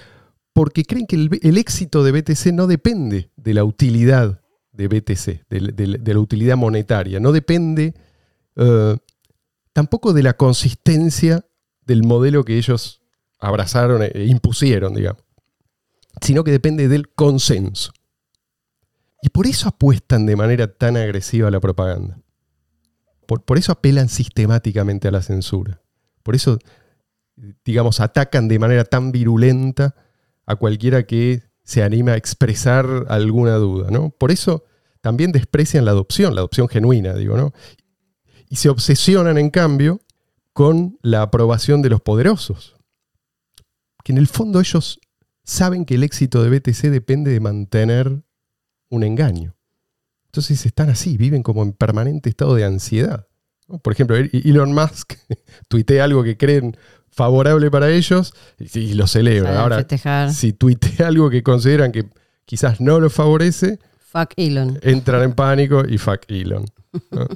porque 0.56 0.86
creen 0.86 1.06
que 1.06 1.16
el, 1.16 1.58
éxito 1.58 2.02
de 2.02 2.12
BTC 2.12 2.46
no 2.46 2.66
depende 2.66 3.30
de 3.36 3.52
la 3.52 3.62
utilidad 3.62 4.40
de 4.72 4.88
BTC, 4.88 5.46
de, 5.50 6.14
la 6.14 6.18
utilidad 6.18 6.56
monetaria, 6.56 7.20
no 7.20 7.32
depende 7.32 7.92
eh, 8.54 8.96
tampoco 9.74 10.14
de 10.14 10.22
la 10.22 10.32
consistencia 10.32 11.44
del 11.84 12.04
modelo 12.04 12.42
que 12.42 12.56
ellos 12.56 13.02
abrazaron 13.38 14.02
e 14.02 14.24
impusieron, 14.24 14.94
digamos, 14.94 15.22
sino 16.22 16.42
que 16.42 16.52
depende 16.52 16.88
del 16.88 17.10
consenso. 17.10 17.92
Y 19.20 19.28
por 19.28 19.46
eso 19.46 19.68
apuestan 19.68 20.24
de 20.24 20.36
manera 20.36 20.72
tan 20.72 20.96
agresiva 20.96 21.48
a 21.48 21.50
la 21.50 21.60
propaganda. 21.60 22.18
Por 23.26 23.58
eso 23.58 23.72
apelan 23.72 24.08
sistemáticamente 24.08 25.06
a 25.06 25.10
la 25.10 25.20
censura. 25.20 25.82
Por 26.22 26.34
eso, 26.34 26.58
digamos, 27.62 28.00
atacan 28.00 28.48
de 28.48 28.58
manera 28.58 28.84
tan 28.84 29.12
virulenta 29.12 29.94
a 30.46 30.56
cualquiera 30.56 31.06
que 31.06 31.42
se 31.64 31.82
anima 31.82 32.12
a 32.12 32.16
expresar 32.16 33.06
alguna 33.08 33.56
duda, 33.56 33.90
¿no? 33.90 34.10
Por 34.10 34.30
eso 34.30 34.64
también 35.00 35.32
desprecian 35.32 35.84
la 35.84 35.90
adopción, 35.90 36.34
la 36.34 36.40
adopción 36.40 36.68
genuina, 36.68 37.14
digo, 37.14 37.36
¿no? 37.36 37.52
Y 38.48 38.56
se 38.56 38.68
obsesionan, 38.68 39.38
en 39.38 39.50
cambio, 39.50 40.00
con 40.52 40.98
la 41.02 41.22
aprobación 41.22 41.82
de 41.82 41.90
los 41.90 42.00
poderosos. 42.00 42.76
Que 44.04 44.12
en 44.12 44.18
el 44.18 44.28
fondo 44.28 44.60
ellos 44.60 45.00
saben 45.42 45.84
que 45.84 45.96
el 45.96 46.04
éxito 46.04 46.42
de 46.42 46.50
BTC 46.50 46.90
depende 46.90 47.30
de 47.32 47.40
mantener 47.40 48.22
un 48.88 49.02
engaño. 49.02 49.56
Entonces 50.26 50.64
están 50.66 50.90
así, 50.90 51.16
viven 51.16 51.42
como 51.42 51.62
en 51.62 51.72
permanente 51.72 52.28
estado 52.28 52.54
de 52.54 52.64
ansiedad. 52.64 53.26
Por 53.82 53.92
ejemplo, 53.92 54.16
Elon 54.16 54.72
Musk 54.72 55.14
tuitea 55.68 56.04
algo 56.04 56.22
que 56.22 56.36
creen 56.36 56.76
favorable 57.16 57.70
para 57.70 57.90
ellos 57.90 58.34
y, 58.58 58.78
y 58.78 58.94
lo 58.94 59.06
celebran. 59.06 59.56
Ahora, 59.56 59.76
festejar. 59.78 60.32
si 60.32 60.52
tuitea 60.52 61.06
algo 61.08 61.30
que 61.30 61.42
consideran 61.42 61.90
que 61.90 62.04
quizás 62.44 62.80
no 62.80 63.00
lo 63.00 63.08
favorece, 63.10 63.78
Fuck 64.12 64.34
Elon. 64.36 64.78
entran 64.82 65.22
en 65.22 65.32
pánico 65.32 65.82
y 65.88 65.98
fuck 65.98 66.20
Elon. 66.28 66.66
¿no? 67.10 67.26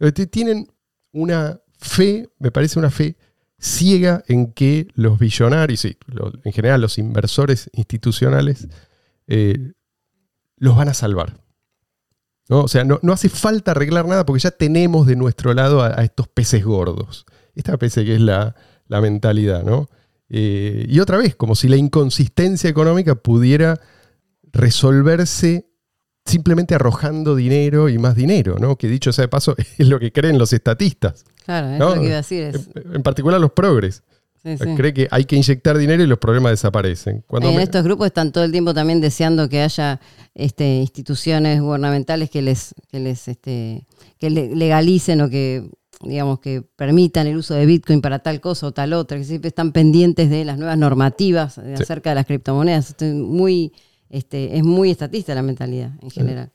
T- 0.12 0.26
Tienen 0.26 0.66
una 1.12 1.60
fe, 1.78 2.28
me 2.38 2.50
parece 2.50 2.78
una 2.78 2.90
fe 2.90 3.16
ciega 3.58 4.22
en 4.26 4.52
que 4.52 4.88
los 4.94 5.18
billonarios 5.18 5.84
y 5.84 5.96
lo- 6.06 6.32
en 6.44 6.52
general 6.52 6.80
los 6.80 6.98
inversores 6.98 7.70
institucionales 7.74 8.68
eh, 9.28 9.72
los 10.56 10.76
van 10.76 10.88
a 10.88 10.94
salvar. 10.94 11.38
¿no? 12.48 12.62
O 12.62 12.68
sea, 12.68 12.84
no, 12.84 12.98
no 13.02 13.12
hace 13.12 13.28
falta 13.28 13.72
arreglar 13.72 14.06
nada 14.06 14.24
porque 14.26 14.40
ya 14.42 14.50
tenemos 14.50 15.06
de 15.06 15.16
nuestro 15.16 15.52
lado 15.54 15.82
a, 15.82 15.88
a 16.00 16.04
estos 16.04 16.28
peces 16.28 16.64
gordos. 16.64 17.24
Esta 17.54 17.76
parece 17.78 18.04
que 18.04 18.14
es 18.16 18.20
la, 18.20 18.54
la 18.88 19.00
mentalidad, 19.00 19.62
¿no? 19.64 19.88
Eh, 20.28 20.86
y 20.88 20.98
otra 21.00 21.18
vez, 21.18 21.36
como 21.36 21.54
si 21.54 21.68
la 21.68 21.76
inconsistencia 21.76 22.68
económica 22.68 23.14
pudiera 23.14 23.80
resolverse 24.52 25.66
simplemente 26.24 26.74
arrojando 26.74 27.36
dinero 27.36 27.88
y 27.88 27.98
más 27.98 28.16
dinero, 28.16 28.56
¿no? 28.58 28.76
Que 28.76 28.88
dicho 28.88 29.12
sea 29.12 29.22
de 29.24 29.28
paso, 29.28 29.54
es 29.78 29.86
lo 29.86 29.98
que 30.00 30.12
creen 30.12 30.38
los 30.38 30.52
estatistas, 30.52 31.24
Claro, 31.44 31.70
es 31.70 31.78
No, 31.78 31.94
lo 31.94 32.00
que 32.00 32.06
iba 32.08 32.14
a 32.14 32.18
decir. 32.18 32.42
es- 32.44 32.68
en, 32.74 32.96
en 32.96 33.02
particular 33.02 33.40
los 33.40 33.52
progres. 33.52 34.02
Sí, 34.42 34.56
sí. 34.58 34.74
Cree 34.76 34.92
que 34.94 35.08
hay 35.10 35.24
que 35.24 35.34
inyectar 35.36 35.76
dinero 35.76 36.02
y 36.04 36.06
los 36.06 36.18
problemas 36.18 36.52
desaparecen. 36.52 37.24
Cuando 37.26 37.48
en 37.50 37.56
me- 37.56 37.62
estos 37.64 37.82
grupos 37.82 38.06
están 38.06 38.30
todo 38.30 38.44
el 38.44 38.52
tiempo 38.52 38.72
también 38.74 39.00
deseando 39.00 39.48
que 39.48 39.60
haya 39.62 40.00
este, 40.34 40.76
instituciones 40.76 41.60
gubernamentales 41.60 42.30
que 42.30 42.42
les, 42.42 42.72
que 42.88 43.00
les 43.00 43.26
este, 43.28 43.86
que 44.18 44.30
le- 44.30 44.54
legalicen 44.54 45.20
o 45.20 45.28
que 45.30 45.68
digamos 46.02 46.40
que 46.40 46.62
permitan 46.62 47.26
el 47.26 47.36
uso 47.36 47.54
de 47.54 47.66
Bitcoin 47.66 48.00
para 48.00 48.18
tal 48.18 48.40
cosa 48.40 48.66
o 48.66 48.72
tal 48.72 48.92
otra, 48.92 49.18
que 49.18 49.24
siempre 49.24 49.48
están 49.48 49.72
pendientes 49.72 50.30
de 50.30 50.44
las 50.44 50.58
nuevas 50.58 50.78
normativas 50.78 51.58
eh, 51.58 51.74
Sí. 51.76 51.82
acerca 51.82 52.10
de 52.10 52.16
las 52.16 52.26
criptomonedas. 52.26 52.90
Esto 52.90 53.04
es 53.04 53.14
muy, 53.14 53.72
este, 54.10 54.56
es 54.56 54.62
muy 54.64 54.90
estatista 54.90 55.34
la 55.34 55.42
mentalidad 55.42 55.92
en 56.02 56.10
general. 56.10 56.52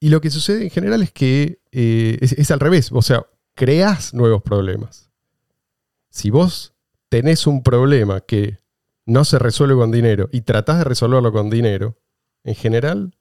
Y 0.00 0.10
lo 0.10 0.20
que 0.20 0.30
sucede 0.30 0.62
en 0.64 0.70
general 0.70 1.02
es 1.02 1.10
que 1.10 1.60
eh, 1.72 2.18
es, 2.20 2.32
es 2.32 2.50
al 2.50 2.60
revés. 2.60 2.90
O 2.92 3.02
sea, 3.02 3.26
creás 3.54 4.14
nuevos 4.14 4.42
problemas. 4.42 5.10
Si 6.10 6.30
vos 6.30 6.74
tenés 7.08 7.46
un 7.46 7.62
problema 7.62 8.20
que 8.20 8.58
no 9.06 9.24
se 9.24 9.38
resuelve 9.38 9.74
con 9.74 9.90
dinero 9.90 10.28
y 10.32 10.42
tratás 10.42 10.78
de 10.78 10.84
resolverlo 10.84 11.32
con 11.32 11.50
dinero, 11.50 11.96
en 12.44 12.54
general 12.54 13.16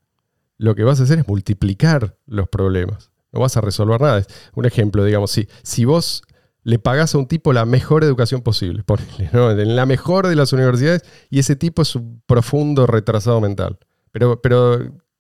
lo 0.58 0.76
que 0.76 0.84
vas 0.84 1.00
a 1.00 1.04
hacer 1.04 1.20
es 1.20 1.28
multiplicar 1.28 2.18
los 2.26 2.50
problemas. 2.50 3.12
No 3.32 3.40
vas 3.40 3.58
a 3.58 3.62
resolver 3.62 4.00
nada. 4.00 4.26
Un 4.56 4.66
ejemplo, 4.66 5.04
digamos, 5.04 5.32
si, 5.32 5.48
si 5.64 5.86
vos 5.86 6.24
le 6.64 6.80
pagás 6.80 7.16
a 7.16 7.18
un 7.18 7.28
tipo 7.28 7.54
la 7.54 7.66
mejor 7.66 8.04
educación 8.04 8.42
posible, 8.42 8.84
ponele, 8.86 9.30
¿no? 9.32 9.52
en 9.52 9.76
la 9.76 9.86
mejor 9.86 10.28
de 10.28 10.36
las 10.36 10.54
universidades, 10.54 11.04
y 11.30 11.40
ese 11.40 11.56
tipo 11.56 11.82
es 11.82 11.96
un 11.96 12.22
profundo 12.26 12.88
retrasado 12.88 13.40
mental. 13.42 13.78
Pero, 14.12 14.42
pero 14.42 14.80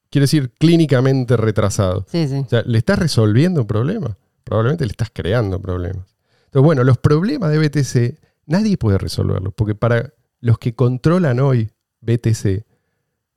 quiero 0.10 0.24
decir, 0.24 0.52
clínicamente 0.58 1.38
retrasado. 1.38 2.06
Sí, 2.10 2.28
sí. 2.28 2.38
O 2.46 2.50
sea, 2.50 2.64
¿le 2.64 2.78
estás 2.78 3.00
resolviendo 3.00 3.62
un 3.62 3.68
problema? 3.68 4.18
Probablemente 4.44 4.86
le 4.86 4.92
estás 4.92 5.10
creando 5.14 5.62
problemas. 5.62 6.16
Entonces, 6.46 6.64
bueno, 6.64 6.84
los 6.84 6.98
problemas 6.98 7.52
de 7.52 7.60
BTC 7.60 8.20
nadie 8.46 8.78
puede 8.78 8.98
resolverlos, 8.98 9.54
porque 9.54 9.76
para 9.76 10.14
los 10.40 10.58
que 10.58 10.74
controlan 10.74 11.40
hoy 11.40 11.72
BTC, 12.02 12.66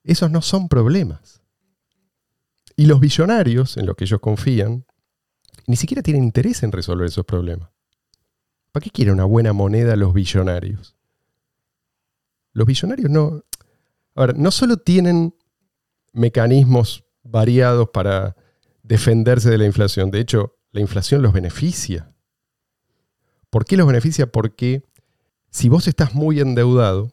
esos 0.05 0.31
no 0.31 0.41
son 0.43 0.69
problemas. 0.69 1.40
Y 2.77 2.87
los 2.87 3.01
billonarios, 3.01 3.77
en 3.77 3.87
los 3.87 3.97
que 3.97 4.05
ellos 4.05 4.21
confían, 4.21 4.85
ni 5.67 5.77
siquiera 5.77 6.03
tienen 6.03 6.25
interés 6.25 6.63
en 6.63 6.73
resolver 6.73 7.07
esos 7.07 7.25
problemas. 7.25 7.71
¿Para 8.73 8.85
qué 8.85 8.91
quieren 8.91 9.15
una 9.15 9.25
buena 9.25 9.53
moneda 9.53 9.97
los 9.97 10.15
billonarios? 10.15 10.97
Los 12.53 12.67
billonarios 12.67 13.11
no... 13.11 13.45
A 14.15 14.27
ver, 14.27 14.39
no 14.39 14.51
solo 14.51 14.77
tienen 14.77 15.35
mecanismos 16.13 17.05
variados 17.23 17.91
para 17.91 18.37
defenderse 18.83 19.51
de 19.51 19.59
la 19.59 19.67
inflación. 19.67 20.11
De 20.11 20.21
hecho, 20.21 20.57
la 20.73 20.81
inflación 20.81 21.23
los 21.23 21.33
beneficia. 21.33 22.13
¿Por 23.51 23.65
qué 23.65 23.77
los 23.77 23.87
beneficia? 23.87 24.31
Porque 24.31 24.85
si 25.51 25.69
vos 25.69 25.89
estás 25.89 26.15
muy 26.15 26.41
endeudado, 26.41 27.13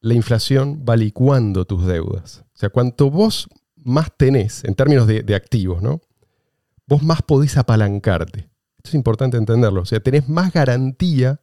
la 0.00 0.14
inflación 0.14 0.84
va 0.88 0.96
licuando 0.96 1.64
tus 1.64 1.86
deudas. 1.86 2.44
O 2.54 2.58
sea, 2.58 2.70
cuanto 2.70 3.10
vos 3.10 3.48
más 3.84 4.16
tenés 4.16 4.64
en 4.64 4.74
términos 4.74 5.06
de, 5.06 5.34
activos, 5.34 5.82
¿no? 5.82 6.00
Vos 6.86 7.02
más 7.02 7.22
podés 7.22 7.56
apalancarte. 7.56 8.48
Esto 8.76 8.90
es 8.90 8.94
importante 8.94 9.36
entenderlo. 9.36 9.82
O 9.82 9.84
sea, 9.84 10.00
tenés 10.00 10.28
más 10.28 10.52
garantía 10.52 11.40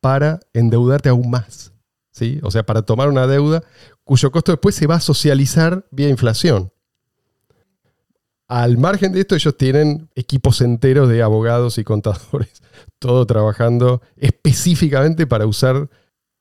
para 0.00 0.40
endeudarte 0.52 1.08
aún 1.08 1.30
más. 1.30 1.72
¿sí? 2.10 2.40
O 2.42 2.50
sea, 2.50 2.64
para 2.64 2.82
tomar 2.82 3.08
una 3.08 3.26
deuda 3.26 3.62
cuyo 4.04 4.30
costo 4.30 4.52
después 4.52 4.74
se 4.74 4.86
va 4.86 4.96
a 4.96 5.00
socializar 5.00 5.86
vía 5.90 6.08
inflación. 6.08 6.72
Al 8.48 8.76
margen 8.76 9.12
de 9.12 9.20
esto, 9.20 9.34
ellos 9.34 9.56
tienen 9.56 10.10
equipos 10.14 10.60
enteros 10.60 11.08
de 11.08 11.22
abogados 11.22 11.78
y 11.78 11.84
contadores, 11.84 12.62
todo 12.98 13.24
trabajando 13.26 14.02
específicamente 14.16 15.26
para 15.26 15.46
usar 15.46 15.88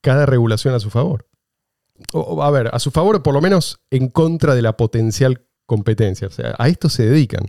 cada 0.02 0.26
regulación 0.26 0.74
a 0.74 0.80
su 0.80 0.90
favor. 0.90 1.26
A 2.14 2.50
ver, 2.52 2.70
a 2.74 2.80
su 2.80 2.92
favor 2.92 3.18
o 3.18 3.24
por 3.24 3.34
lo 3.34 3.42
menos 3.42 3.80
en 3.90 4.10
contra 4.10 4.56
de 4.56 4.62
la 4.62 4.78
potencial 4.78 5.46
competencia. 5.66 6.28
O 6.28 6.32
sea, 6.32 6.56
a 6.58 6.68
esto 6.68 6.90
se 6.90 7.06
dedican. 7.06 7.46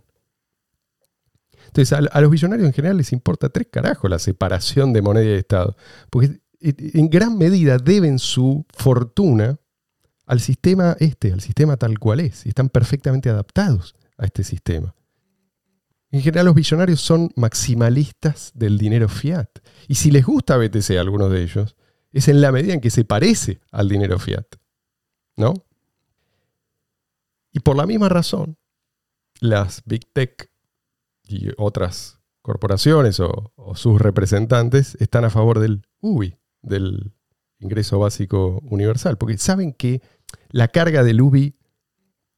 Entonces, 1.66 1.92
a, 1.92 1.98
a 1.98 2.20
los 2.20 2.30
billonarios 2.30 2.66
en 2.66 2.72
general 2.72 2.96
les 2.96 3.12
importa 3.12 3.48
tres 3.48 3.68
carajos 3.70 4.10
la 4.10 4.18
separación 4.18 4.92
de 4.92 5.02
moneda 5.02 5.24
y 5.24 5.28
de 5.28 5.38
Estado. 5.38 5.76
Porque 6.10 6.40
en 6.60 7.10
gran 7.10 7.36
medida 7.38 7.78
deben 7.78 8.18
su 8.18 8.64
fortuna 8.72 9.58
al 10.26 10.40
sistema 10.40 10.96
este, 11.00 11.32
al 11.32 11.40
sistema 11.40 11.76
tal 11.76 11.98
cual 11.98 12.20
es, 12.20 12.46
y 12.46 12.50
están 12.50 12.68
perfectamente 12.68 13.28
adaptados 13.28 13.94
a 14.16 14.24
este 14.24 14.44
sistema. 14.44 14.94
En 16.10 16.20
general 16.20 16.46
los 16.46 16.54
billonarios 16.54 17.00
son 17.00 17.30
maximalistas 17.36 18.52
del 18.54 18.78
dinero 18.78 19.08
fiat. 19.08 19.48
Y 19.88 19.94
si 19.94 20.10
les 20.10 20.24
gusta 20.24 20.58
BTC 20.58 20.90
a 20.96 21.00
algunos 21.00 21.30
de 21.30 21.42
ellos, 21.42 21.74
es 22.12 22.28
en 22.28 22.40
la 22.40 22.52
medida 22.52 22.74
en 22.74 22.80
que 22.80 22.90
se 22.90 23.04
parece 23.04 23.60
al 23.70 23.88
dinero 23.88 24.18
fiat. 24.18 24.46
¿No? 25.36 25.54
Y 27.52 27.60
por 27.60 27.76
la 27.76 27.86
misma 27.86 28.08
razón, 28.08 28.56
las 29.40 29.82
Big 29.84 30.06
Tech 30.12 30.50
y 31.24 31.48
otras 31.56 32.20
corporaciones 32.42 33.20
o, 33.20 33.52
sus 33.74 34.00
representantes 34.00 34.96
están 35.00 35.24
a 35.24 35.30
favor 35.30 35.58
del 35.58 35.86
UBI, 36.00 36.36
del 36.60 37.12
ingreso 37.60 37.98
básico 37.98 38.60
universal, 38.64 39.16
porque 39.16 39.38
saben 39.38 39.72
que 39.72 40.02
la 40.50 40.68
carga 40.68 41.04
del 41.04 41.20
UBI 41.20 41.56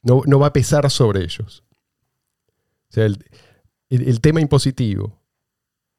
no, 0.02 0.22
no 0.26 0.38
va 0.38 0.48
a 0.48 0.52
pesar 0.52 0.90
sobre 0.90 1.24
ellos. 1.24 1.64
O 2.90 2.92
sea, 2.92 3.06
el, 3.06 3.24
el, 3.88 4.20
tema 4.20 4.40
impositivo, 4.40 5.20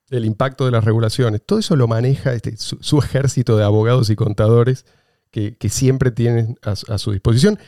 el 0.10 0.26
impacto 0.26 0.66
de 0.66 0.72
las 0.72 0.84
regulaciones, 0.84 1.42
todo 1.46 1.60
eso 1.60 1.76
lo 1.76 1.88
maneja 1.88 2.34
este, 2.34 2.58
su, 2.58 2.78
su, 2.82 3.00
ejército 3.00 3.58
de 3.58 3.64
abogados 3.64 4.10
y 4.10 4.16
contadores 4.16 4.86
que, 5.32 5.58
que 5.58 5.70
siempre 5.70 6.12
tienen 6.12 6.58
a, 6.64 6.72
a, 6.72 6.98
su 6.98 7.12
disposición 7.12 7.60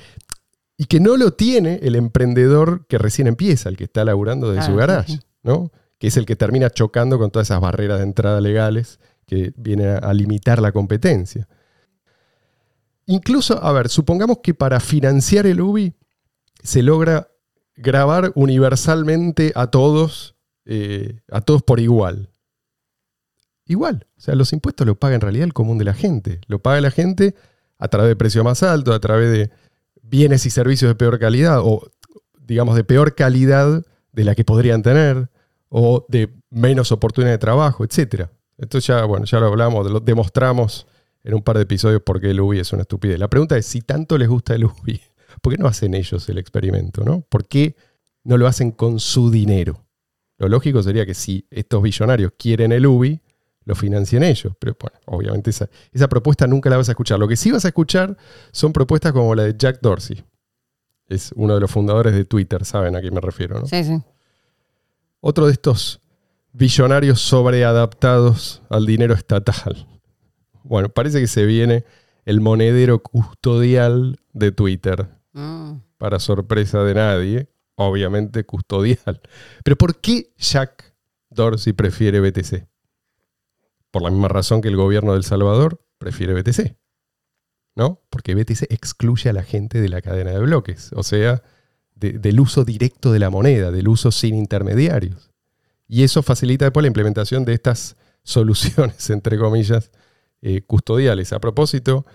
y 0.78 0.86
que 0.86 1.00
no 1.00 1.18
lo 1.18 1.34
tiene 1.34 1.80
el 1.82 1.96
emprendedor 1.96 2.86
que 2.88 2.98
recién 2.98 3.28
empieza, 3.28 3.70
el 3.70 3.78
que 3.78 3.86
está 3.86 4.06
laburando 4.06 4.52
de 4.52 4.60
Ah, 4.60 4.64
su 4.64 4.76
garage, 4.76 5.14
sí. 5.14 5.20
¿no? 5.44 5.72
que 5.98 6.08
es 6.08 6.18
el 6.18 6.26
que 6.28 6.36
termina 6.36 6.70
chocando 6.70 7.18
con 7.18 7.32
todas 7.32 7.48
esas 7.48 7.60
barreras 7.60 7.98
de 7.98 8.04
entrada 8.04 8.40
legales 8.40 9.00
que 9.26 9.54
vienen 9.58 9.88
a, 9.90 9.98
a 9.98 10.14
limitar 10.14 10.62
la 10.62 10.72
competencia. 10.72 11.48
Incluso, 13.08 13.64
a 13.64 13.72
ver, 13.72 13.90
supongamos 13.90 14.40
que 14.44 14.54
para 14.54 14.80
financiar 14.80 15.48
el 15.48 15.62
UBI 15.62 15.96
se 16.62 16.84
logra 16.84 17.30
grabar 17.78 18.32
universalmente 18.36 19.54
a 19.56 19.68
todos, 19.68 20.36
eh, 20.70 21.22
a 21.32 21.40
todos 21.40 21.64
por 21.64 21.80
igual. 21.80 22.30
Igual, 23.66 24.06
o 24.18 24.22
sea, 24.22 24.36
los 24.36 24.52
impuestos 24.54 24.86
lo 24.86 24.96
paga 24.96 25.16
en 25.16 25.22
realidad 25.22 25.46
el 25.46 25.54
común 25.54 25.78
de 25.78 25.86
la 25.86 25.94
gente. 25.94 26.42
Lo 26.48 26.60
paga 26.60 26.82
la 26.82 26.92
gente 26.92 27.36
a 27.80 27.88
través 27.88 28.10
de 28.10 28.16
precio 28.16 28.44
más 28.44 28.64
alto, 28.64 28.94
a 28.94 29.00
través 29.00 29.32
de 29.32 29.50
bienes 30.02 30.46
y 30.46 30.50
servicios 30.50 30.90
de 30.90 30.96
peor 30.96 31.20
calidad, 31.20 31.60
o 31.62 31.90
digamos 32.40 32.76
de 32.76 32.84
peor 32.84 33.16
calidad 33.16 33.84
de 34.12 34.24
la 34.24 34.36
que 34.36 34.44
podrían 34.44 34.84
tener, 34.84 35.30
o 35.70 36.06
de 36.10 36.34
menos 36.50 36.92
oportunidad 36.92 37.34
de 37.34 37.38
trabajo, 37.38 37.86
etc. 37.86 38.28
Esto 38.58 38.80
ya, 38.80 39.06
bueno, 39.06 39.26
ya 39.26 39.40
lo 39.40 39.48
hablamos, 39.48 39.90
lo 39.90 40.00
demostramos 40.02 40.88
en 41.24 41.34
un 41.34 41.44
par 41.44 41.58
de 41.58 41.64
episodios 41.64 42.02
por 42.02 42.20
qué 42.20 42.32
el 42.32 42.42
UBI 42.42 42.60
es 42.60 42.74
una 42.74 42.82
estupidez. 42.82 43.20
La 43.20 43.30
pregunta 43.30 43.58
es, 43.58 43.66
si 43.66 43.82
tanto 43.82 44.18
les 44.18 44.28
gusta 44.28 44.56
el 44.56 44.66
UBI, 44.66 45.02
¿por 45.42 45.54
qué 45.54 45.62
no 45.62 45.68
hacen 45.68 45.94
ellos 45.94 46.28
el 46.28 46.38
experimento? 46.38 47.04
¿no? 47.06 47.22
¿Por 47.22 47.48
qué 47.48 47.76
no 48.24 48.38
lo 48.38 48.48
hacen 48.48 48.72
con 48.72 49.00
su 49.00 49.32
dinero? 49.32 49.87
Lo 50.38 50.48
lógico 50.50 50.84
sería 50.84 51.06
que 51.06 51.14
si 51.14 51.48
estos 51.50 51.82
billonarios 51.82 52.34
quieren 52.38 52.72
el 52.72 52.86
UBI, 52.86 53.22
lo 53.66 53.76
financien 53.76 54.24
ellos. 54.24 54.54
Pero 54.60 54.78
bueno, 54.80 54.98
obviamente 55.06 55.50
esa, 55.50 55.70
esa 55.92 56.08
propuesta 56.08 56.48
nunca 56.48 56.70
la 56.70 56.78
vas 56.78 56.90
a 56.90 56.94
escuchar. 56.94 57.20
Lo 57.20 57.28
que 57.28 57.36
sí 57.36 57.52
vas 57.52 57.66
a 57.66 57.70
escuchar 57.70 58.18
son 58.52 58.72
propuestas 58.72 59.12
como 59.12 59.36
la 59.36 59.44
de 59.44 59.56
Jack 59.58 59.80
Dorsey. 59.82 60.24
Es 61.10 61.32
uno 61.36 61.56
de 61.56 61.62
los 61.62 61.72
fundadores 61.72 62.14
de 62.14 62.26
Twitter, 62.26 62.66
saben 62.66 62.96
a 62.96 63.02
qué 63.02 63.12
me 63.12 63.22
refiero, 63.22 63.60
¿no? 63.60 63.66
Sí, 63.66 63.84
sí. 63.84 64.02
Otro 65.20 65.48
de 65.48 65.54
estos 65.54 66.02
billonarios 66.54 67.22
sobreadaptados 67.22 68.62
al 68.70 68.86
dinero 68.86 69.14
estatal. 69.14 69.88
Bueno, 70.64 70.90
parece 70.90 71.20
que 71.20 71.28
se 71.28 71.46
viene 71.46 71.86
el 72.26 72.42
monedero 72.42 73.02
custodial 73.02 74.20
de 74.34 74.52
Twitter. 74.52 75.08
Mm. 75.34 75.78
Para 75.98 76.20
sorpresa 76.20 76.84
de 76.84 76.94
nadie, 76.94 77.50
obviamente 77.78 78.44
custodial. 78.44 79.22
Pero 79.64 79.78
¿por 79.78 80.02
qué 80.02 80.34
Jack 80.38 80.94
Dorsey 81.30 81.74
prefiere 81.74 82.20
BTC? 82.20 82.68
Por 83.92 84.02
la 84.02 84.10
misma 84.10 84.28
razón 84.28 84.62
que 84.62 84.68
el 84.68 84.76
gobierno 84.76 85.16
de 85.16 85.24
Salvador 85.24 85.86
prefiere 85.98 86.34
BTC. 86.34 86.76
¿No? 87.76 88.02
Porque 88.10 88.34
BTC 88.34 88.72
excluye 88.72 89.30
a 89.30 89.34
la 89.34 89.44
gente 89.44 89.80
de 89.80 89.88
la 89.88 90.02
cadena 90.02 90.32
de 90.32 90.40
bloques. 90.40 90.92
O 90.94 91.04
sea, 91.04 91.44
de, 91.94 92.14
del 92.14 92.40
uso 92.40 92.66
directo 92.66 93.12
de 93.12 93.20
la 93.20 93.30
moneda, 93.30 93.72
del 93.72 93.88
uso 93.88 94.12
sin 94.12 94.36
intermediarios. 94.36 95.32
Y 95.88 96.04
eso 96.04 96.24
facilita 96.24 96.66
después 96.66 96.82
la 96.84 96.88
implementación 96.88 97.46
de 97.46 97.54
estas 97.54 97.96
soluciones, 98.24 99.10
entre 99.12 99.38
comillas, 99.38 99.92
eh, 100.42 100.64
custodiales. 100.64 101.32
A 101.32 101.40
propósito, 101.40 102.06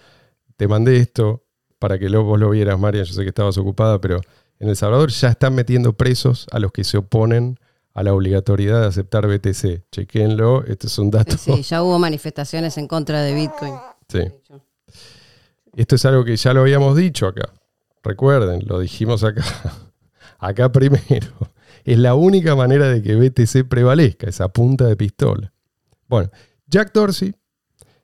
te 0.57 0.67
mandé 0.67 0.97
esto 0.97 1.47
para 1.79 1.99
que 1.99 2.09
vos 2.09 2.39
lo 2.39 2.51
vieras, 2.51 2.79
María. 2.79 3.05
Yo 3.05 3.15
sé 3.15 3.23
que 3.23 3.29
estabas 3.29 3.57
ocupada, 3.59 4.01
pero 4.01 4.21
en 4.63 4.69
El 4.69 4.77
Salvador 4.77 5.11
ya 5.11 5.29
están 5.29 5.57
metiendo 5.57 5.93
presos 5.95 6.47
a 6.53 6.61
los 6.61 6.71
que 6.71 6.85
se 6.85 6.97
oponen 6.97 7.59
a 7.95 8.05
la 8.05 8.15
obligatoriedad 8.15 8.83
de 8.83 8.87
aceptar 8.87 9.27
BTC. 9.27 9.91
Chequenlo, 9.91 10.65
este 10.67 10.87
es 10.87 10.99
un 11.01 11.11
dato. 11.11 11.37
Sí, 11.37 11.63
ya 11.63 11.83
hubo 11.83 11.99
manifestaciones 11.99 12.79
en 12.79 12.87
contra 12.87 13.23
de 13.23 13.35
Bitcoin. 13.35 13.75
Sí. 14.09 14.21
Esto 15.75 15.97
es 15.97 16.05
algo 16.05 16.25
que 16.25 16.37
ya 16.37 16.55
lo 16.55 16.61
habíamos 16.61 16.97
dicho 16.97 17.27
acá. 17.27 17.53
Recuerden, 18.05 18.63
lo 18.65 18.79
dijimos 18.79 19.25
acá. 19.25 19.43
Acá 20.39 20.73
primero. 20.73 21.29
Es 21.85 21.99
la 21.99 22.15
única 22.15 22.57
manera 22.57 22.89
de 22.89 23.01
que 23.01 23.15
BTC 23.15 23.69
prevalezca, 23.69 24.29
esa 24.29 24.49
punta 24.49 24.87
de 24.87 24.97
pistola. 24.97 25.53
Bueno, 26.09 26.31
Jack 26.67 26.93
Dorsey 26.93 27.35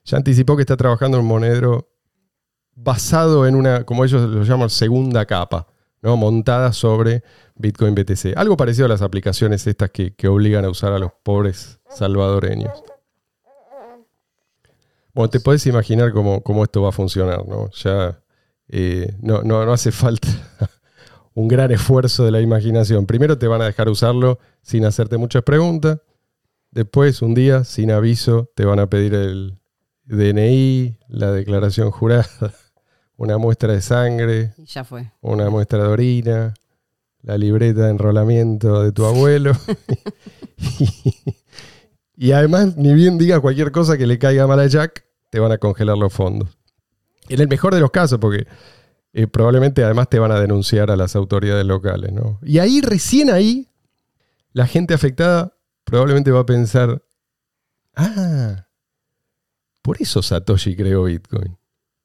ya 0.05 0.17
anticipó 0.17 0.55
que 0.55 0.61
está 0.61 0.77
trabajando 0.77 1.17
en 1.17 1.23
un 1.23 1.27
monedero 1.27 1.89
basado 2.75 3.45
en 3.45 3.55
una, 3.55 3.85
como 3.85 4.05
ellos 4.05 4.29
lo 4.29 4.43
llaman, 4.43 4.69
segunda 4.69 5.25
capa, 5.25 5.67
¿no? 6.01 6.17
montada 6.17 6.73
sobre 6.73 7.23
Bitcoin 7.55 7.95
BTC. 7.95 8.37
Algo 8.37 8.57
parecido 8.57 8.85
a 8.85 8.89
las 8.89 9.01
aplicaciones 9.01 9.65
estas 9.67 9.91
que, 9.91 10.13
obligan 10.27 10.65
a 10.65 10.69
usar 10.69 10.93
a 10.93 10.99
los 10.99 11.11
pobres 11.23 11.79
salvadoreños. 11.89 12.83
Bueno, 15.13 15.29
te 15.29 15.39
puedes 15.39 15.65
imaginar 15.65 16.11
cómo, 16.13 16.63
esto 16.63 16.81
va 16.81 16.89
a 16.89 16.93
funcionar, 16.93 17.47
¿no? 17.47 17.69
Ya 17.71 18.21
eh, 18.69 19.15
no, 19.21 19.41
no, 19.41 19.65
no 19.65 19.73
hace 19.73 19.91
falta 19.91 20.27
un 21.33 21.47
gran 21.47 21.71
esfuerzo 21.71 22.25
de 22.25 22.31
la 22.31 22.41
imaginación. 22.41 23.05
Primero 23.05 23.37
te 23.37 23.47
van 23.47 23.61
a 23.61 23.65
dejar 23.65 23.89
usarlo 23.89 24.39
sin 24.61 24.85
hacerte 24.85 25.17
muchas 25.17 25.43
preguntas. 25.43 25.99
Después, 26.71 27.21
un 27.21 27.33
día, 27.33 27.63
sin 27.63 27.91
aviso, 27.91 28.51
te 28.55 28.65
van 28.65 28.79
a 28.79 28.89
pedir 28.89 29.15
el 29.15 29.59
DNI, 30.03 30.97
la 31.07 31.31
declaración 31.31 31.91
jurada, 31.91 32.27
una 33.19 33.37
muestra 33.37 33.73
de 33.73 33.81
sangre, 33.81 34.53
ya 34.65 34.85
fue. 34.85 35.11
una 35.19 35.49
muestra 35.49 35.83
de 35.83 35.89
orina, 35.89 36.53
la 37.21 37.37
libreta 37.37 37.81
de 37.83 37.91
enrolamiento 37.91 38.81
de 38.81 38.93
tu 38.93 39.05
abuelo. 39.05 39.51
y, 42.15 42.31
además, 42.31 42.77
ni 42.77 42.93
bien 42.93 43.17
digas 43.17 43.41
cualquier 43.41 43.73
cosa 43.73 43.97
que 43.97 44.07
le 44.07 44.17
caiga 44.17 44.47
mal 44.47 44.61
a 44.61 44.67
Jack, 44.67 45.05
te 45.29 45.39
van 45.41 45.51
a 45.51 45.57
congelar 45.57 45.97
los 45.97 46.13
fondos. 46.13 46.49
En 47.27 47.41
el 47.41 47.49
mejor 47.49 47.75
de 47.75 47.81
los 47.81 47.91
casos, 47.91 48.19
porque 48.19 48.47
eh, 49.11 49.27
probablemente 49.27 49.83
además 49.83 50.07
te 50.09 50.17
van 50.17 50.31
a 50.31 50.39
denunciar 50.39 50.89
a 50.89 50.95
las 50.95 51.17
autoridades 51.17 51.65
locales. 51.65 52.13
¿no? 52.13 52.39
Y 52.41 52.59
ahí, 52.59 52.79
recién 52.79 53.29
ahí, 53.29 53.67
la 54.53 54.65
gente 54.65 54.93
afectada 54.93 55.57
probablemente 55.83 56.31
va 56.31 56.39
a 56.39 56.45
pensar, 56.45 57.03
ah, 57.97 58.65
por 59.81 60.01
eso 60.01 60.21
Satoshi 60.21 60.77
creó 60.77 61.03
Bitcoin. 61.03 61.58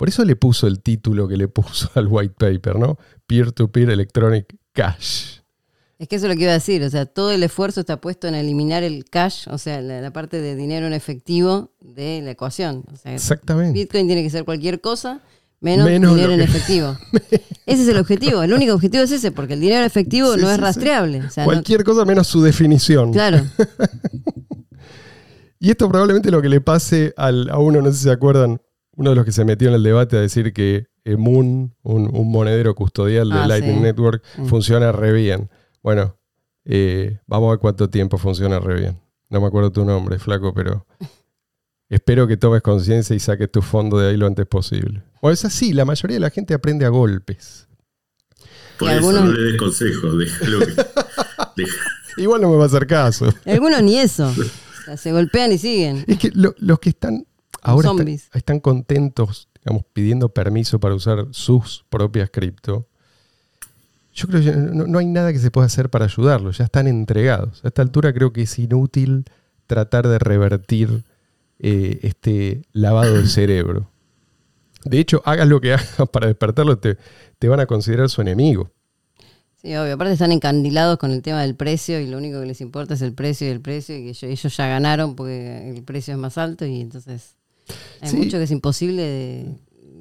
Por 0.05 0.11
eso 0.11 0.23
le 0.27 0.37
puso 0.37 0.67
el 0.67 0.83
título 0.83 1.27
que 1.27 1.39
le 1.39 1.49
puso 1.49 1.91
al 1.95 2.09
white 2.09 2.35
paper, 2.37 2.77
¿no? 2.77 2.99
Peer-to-peer 3.27 3.89
Electronic 3.89 4.55
Cash. 4.75 5.39
Es 5.99 6.09
que 6.09 6.17
eso 6.17 6.27
es 6.27 6.33
lo 6.33 6.37
que 6.37 6.43
iba 6.43 6.51
a 6.51 6.57
decir, 6.57 6.83
o 6.83 6.91
sea, 6.91 7.07
todo 7.07 7.31
el 7.31 7.43
esfuerzo 7.43 7.81
está 7.81 8.03
puesto 8.03 8.29
en 8.29 8.35
eliminar 8.35 8.83
el 8.83 9.07
cash, 9.07 9.47
o 9.49 9.57
sea, 9.57 9.81
la, 9.81 10.13
parte 10.13 10.43
de 10.43 10.57
dinero 10.57 10.87
en 10.87 10.93
efectivo 10.93 11.73
de 11.81 12.21
la 12.23 12.33
ecuación. 12.33 12.85
Exactamente. 13.05 13.73
Bitcoin 13.73 14.07
tiene 14.07 14.23
que 14.23 14.29
ser 14.29 14.45
cualquier 14.45 14.83
cosa 14.83 15.23
menos, 15.63 15.89
dinero 15.89 16.35
en 16.35 16.43
efectivo. 16.43 16.99
ese 17.65 17.83
es 17.85 17.89
el 17.89 17.97
objetivo, 17.97 18.43
el 18.43 18.53
único 18.53 18.75
objetivo 18.75 19.05
es 19.05 19.11
ese, 19.11 19.33
porque 19.33 19.55
el 19.55 19.61
dinero 19.61 19.81
en 19.81 19.87
efectivo 19.87 20.37
no 20.37 20.51
es 20.51 20.61
rastreable. 20.61 21.23
Cualquier 21.45 21.83
cosa 21.83 22.05
menos 22.05 22.27
su 22.27 22.43
definición. 22.43 23.11
Claro. 23.11 23.41
y 25.61 25.71
esto 25.71 25.89
probablemente 25.89 26.31
lo 26.31 26.43
que 26.43 26.51
le 26.51 26.61
pase 26.61 27.15
al, 27.17 27.49
a 27.49 27.57
uno, 27.57 27.81
no 27.81 27.91
sé 27.91 27.97
si 27.97 28.05
se 28.05 28.11
acuerdan, 28.11 28.61
uno 28.97 29.11
de 29.11 29.17
los 29.17 29.25
que 29.25 29.33
se 29.33 29.45
metió 29.45 29.69
en 29.69 29.75
el 29.75 29.83
debate 29.83 30.17
a 30.17 30.21
decir 30.21 30.53
que 30.53 30.87
Moon, 31.05 31.75
un, 31.83 32.31
monedero 32.31 32.75
custodial 32.75 33.29
de 33.29 33.39
ah, 33.39 33.47
Lightning 33.47 33.83
Network, 33.83 34.23
mm. 34.39 34.47
funciona 34.47 34.93
re 34.93 35.13
bien. 35.13 35.51
Bueno, 35.83 36.17
eh, 36.65 37.19
vamos 37.27 37.49
a 37.49 37.51
ver 37.53 37.59
cuánto 37.59 37.91
tiempo 37.91 38.17
funciona 38.19 38.59
re 38.59 38.81
bien. 38.81 39.01
No 39.29 39.41
me 39.41 39.47
acuerdo 39.47 39.71
tu 39.71 39.85
nombre, 39.85 40.19
flaco, 40.19 40.55
pero 40.55 40.87
espero 41.89 42.27
que 42.27 42.37
tomes 42.37 42.63
conciencia 42.63 43.15
y 43.15 43.21
saques 43.21 43.51
tu 43.51 43.63
fondo 43.63 43.99
de 43.99 44.11
ahí 44.11 44.17
lo 44.17 44.27
antes 44.27 44.47
posible. 44.47 45.03
O 45.21 45.31
es 45.31 45.45
así, 45.45 45.73
la 45.73 45.85
mayoría 45.85 46.17
de 46.17 46.21
la 46.21 46.31
gente 46.31 46.55
aprende 46.55 46.87
a 46.87 46.89
golpes. 46.89 47.69
Por 48.79 48.91
eso 48.91 49.13
no 49.13 49.27
le 49.27 49.53
des 49.53 49.57
consejos, 49.57 50.19
déjalo 50.19 50.59
Igual 52.17 52.41
no 52.41 52.51
me 52.51 52.57
va 52.57 52.65
a 52.65 52.67
hacer 52.67 52.87
caso. 52.87 53.33
Algunos 53.45 53.83
ni 53.83 53.99
eso. 53.99 54.33
se 54.97 55.13
golpean 55.13 55.53
y 55.53 55.59
siguen. 55.59 56.05
Es 56.07 56.19
que 56.19 56.31
los 56.33 56.79
que 56.79 56.91
están 56.91 57.27
ahora 57.65 57.91
están, 58.33 58.61
contentos, 58.61 59.49
digamos, 59.65 59.85
pidiendo 59.93 60.29
permiso 60.29 60.79
para 60.79 60.95
usar 60.95 61.27
sus 61.31 61.85
propias 61.89 62.31
cripto. 62.31 62.87
Yo 64.15 64.29
creo 64.29 64.43
que 64.43 64.53
no, 64.53 64.99
hay 64.99 65.07
nada 65.07 65.33
que 65.33 65.41
se 65.41 65.51
pueda 65.51 65.67
hacer 65.67 65.91
para 65.91 66.05
ayudarlos, 66.05 66.59
ya 66.59 66.65
están 66.65 66.87
entregados. 66.87 67.65
A 67.65 67.69
esta 67.69 67.83
altura 67.83 68.13
creo 68.13 68.33
que 68.33 68.43
es 68.43 68.59
inútil 68.59 69.25
tratar 69.67 70.07
de 70.07 70.19
revertir 70.19 71.03
eh, 71.59 71.99
este 72.03 72.63
lavado 72.73 73.15
del 73.15 73.29
cerebro. 73.29 73.91
De 74.85 75.01
hecho, 75.01 75.23
hagas 75.25 75.49
lo 75.49 75.61
que 75.61 75.73
hagas 75.75 76.09
para 76.13 76.29
despertarlo, 76.29 76.79
te, 76.79 76.99
te 77.39 77.49
van 77.49 77.61
a 77.61 77.67
considerar 77.67 78.09
su 78.09 78.21
enemigo. 78.21 78.71
Sí, 79.65 79.75
obvio. 79.77 79.95
Aparte 79.95 80.13
están 80.13 80.31
encandilados 80.31 80.99
con 80.99 81.11
el 81.11 81.23
tema 81.23 81.41
del 81.41 81.55
precio 81.55 81.99
y 81.99 82.07
lo 82.07 82.19
único 82.19 82.39
que 82.39 82.45
les 82.45 82.61
importa 82.61 82.93
es 82.93 83.01
el 83.01 83.15
precio 83.15 83.49
y 83.49 83.51
el 83.51 83.63
precio 83.63 83.97
y 83.97 84.13
que 84.13 84.31
ellos, 84.31 84.57
ya 84.57 84.67
ganaron 84.67 85.17
porque 85.17 85.71
el 85.71 85.83
precio 85.83 86.13
es 86.13 86.21
más 86.21 86.37
alto 86.37 86.67
y 86.67 86.83
entonces 86.83 87.37
hay 88.01 88.13
mucho 88.15 88.39
que 88.39 88.45
es 88.45 88.51
imposible 88.51 89.03
de 89.03 89.59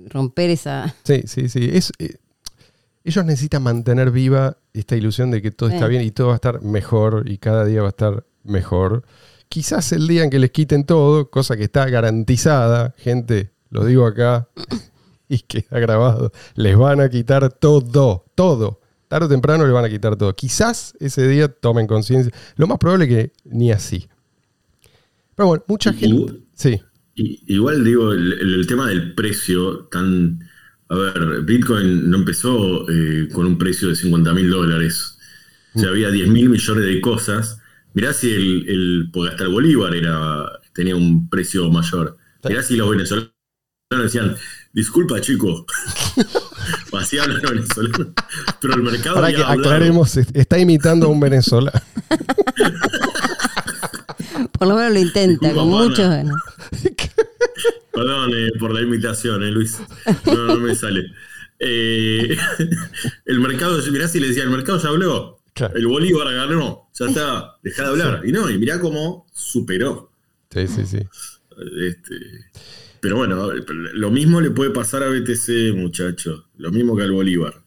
romper 0.09 0.49
esa... 0.49 0.95
Sí, 1.03 1.23
sí, 1.25 1.49
sí. 1.49 1.69
Es, 1.71 1.91
eh, 1.99 2.17
ellos 3.03 3.25
necesitan 3.25 3.63
mantener 3.63 4.11
viva 4.11 4.57
esta 4.73 4.95
ilusión 4.95 5.31
de 5.31 5.41
que 5.41 5.51
todo 5.51 5.69
está 5.69 5.87
bien 5.87 6.03
y 6.03 6.11
todo 6.11 6.27
va 6.27 6.33
a 6.33 6.35
estar 6.35 6.61
mejor 6.61 7.23
y 7.29 7.37
cada 7.37 7.65
día 7.65 7.81
va 7.81 7.87
a 7.87 7.89
estar 7.89 8.25
mejor. 8.43 9.03
Quizás 9.49 9.91
el 9.91 10.07
día 10.07 10.23
en 10.23 10.29
que 10.29 10.39
les 10.39 10.51
quiten 10.51 10.85
todo, 10.85 11.29
cosa 11.29 11.57
que 11.57 11.63
está 11.63 11.87
garantizada, 11.87 12.95
gente, 12.97 13.51
lo 13.69 13.85
digo 13.85 14.05
acá 14.05 14.47
y 15.29 15.39
queda 15.39 15.79
grabado, 15.79 16.31
les 16.55 16.77
van 16.77 17.01
a 17.01 17.09
quitar 17.09 17.51
todo, 17.51 18.25
todo. 18.35 18.79
Tarde 19.09 19.25
o 19.27 19.29
temprano 19.29 19.65
les 19.65 19.73
van 19.73 19.85
a 19.85 19.89
quitar 19.89 20.15
todo. 20.15 20.33
Quizás 20.33 20.95
ese 20.99 21.27
día 21.27 21.47
tomen 21.47 21.85
conciencia. 21.85 22.33
Lo 22.55 22.67
más 22.67 22.79
probable 22.79 23.07
que 23.07 23.31
ni 23.43 23.71
así. 23.71 24.07
Pero 25.35 25.47
bueno, 25.47 25.63
mucha 25.67 25.93
gente... 25.93 26.39
Sí. 26.55 26.81
Igual 27.15 27.83
digo, 27.83 28.11
el, 28.11 28.65
tema 28.67 28.87
del 28.87 29.13
precio 29.13 29.85
tan... 29.91 30.39
A 30.89 30.95
ver, 30.95 31.41
Bitcoin 31.41 32.09
no 32.09 32.17
empezó 32.17 32.89
eh, 32.89 33.27
con 33.31 33.45
un 33.45 33.57
precio 33.57 33.89
de 33.89 33.95
50 33.95 34.33
mil 34.33 34.49
dólares. 34.49 35.17
O 35.73 35.79
sea, 35.79 35.89
había 35.89 36.11
10 36.11 36.27
mil 36.29 36.49
millones 36.49 36.85
de 36.85 37.01
cosas. 37.01 37.59
Mirá 37.93 38.13
si 38.13 38.31
el, 38.31 38.65
el, 38.67 39.09
porque 39.11 39.31
hasta 39.31 39.43
el 39.43 39.49
Bolívar 39.49 39.95
era, 39.95 40.59
tenía 40.73 40.95
un 40.95 41.29
precio 41.29 41.69
mayor. 41.69 42.17
Mirá 42.47 42.61
si 42.61 42.75
los 42.75 42.89
venezolanos 42.89 43.31
decían, 43.89 44.35
disculpa 44.73 45.21
chico, 45.21 45.65
así 46.99 47.17
hablan 47.17 47.41
los 47.41 47.51
venezolanos, 47.51 48.07
pero 48.59 48.73
el 48.75 48.83
mercado... 48.83 49.15
Para 49.15 49.33
que 49.33 49.43
aclaremos, 49.43 50.17
está 50.17 50.59
imitando 50.59 51.05
a 51.05 51.09
un 51.09 51.19
venezolano. 51.19 51.79
Por 54.57 54.67
lo 54.67 54.75
menos 54.75 54.93
lo 54.93 54.99
intenta, 54.99 55.53
con 55.53 55.67
muchos... 55.67 56.09
Perdón 57.93 58.31
eh, 58.35 58.51
por 58.59 58.73
la 58.73 58.81
imitación, 58.81 59.43
eh, 59.43 59.51
Luis. 59.51 59.79
No, 60.25 60.47
no 60.47 60.57
me 60.57 60.73
sale. 60.73 61.11
Eh, 61.59 62.35
el 63.25 63.39
mercado, 63.39 63.79
mirá 63.91 64.07
si 64.07 64.19
le 64.19 64.29
decía, 64.29 64.43
el 64.43 64.49
mercado 64.49 64.79
ya 64.79 64.89
habló. 64.89 65.39
El 65.75 65.85
Bolívar 65.85 66.33
ganó, 66.33 66.89
ya 66.95 67.05
está, 67.05 67.59
deja 67.61 67.83
de 67.83 67.89
hablar. 67.89 68.21
Y 68.25 68.31
no, 68.31 68.49
y 68.49 68.57
mirá 68.57 68.79
cómo 68.79 69.27
superó. 69.31 70.11
Sí, 70.49 70.67
sí, 70.67 70.85
sí. 70.87 70.97
Este, 71.87 72.15
pero 72.99 73.17
bueno, 73.17 73.51
lo 73.93 74.09
mismo 74.09 74.41
le 74.41 74.49
puede 74.49 74.71
pasar 74.71 75.03
a 75.03 75.09
BTC, 75.09 75.75
muchachos. 75.75 76.45
Lo 76.57 76.71
mismo 76.71 76.97
que 76.97 77.03
al 77.03 77.11
Bolívar. 77.11 77.61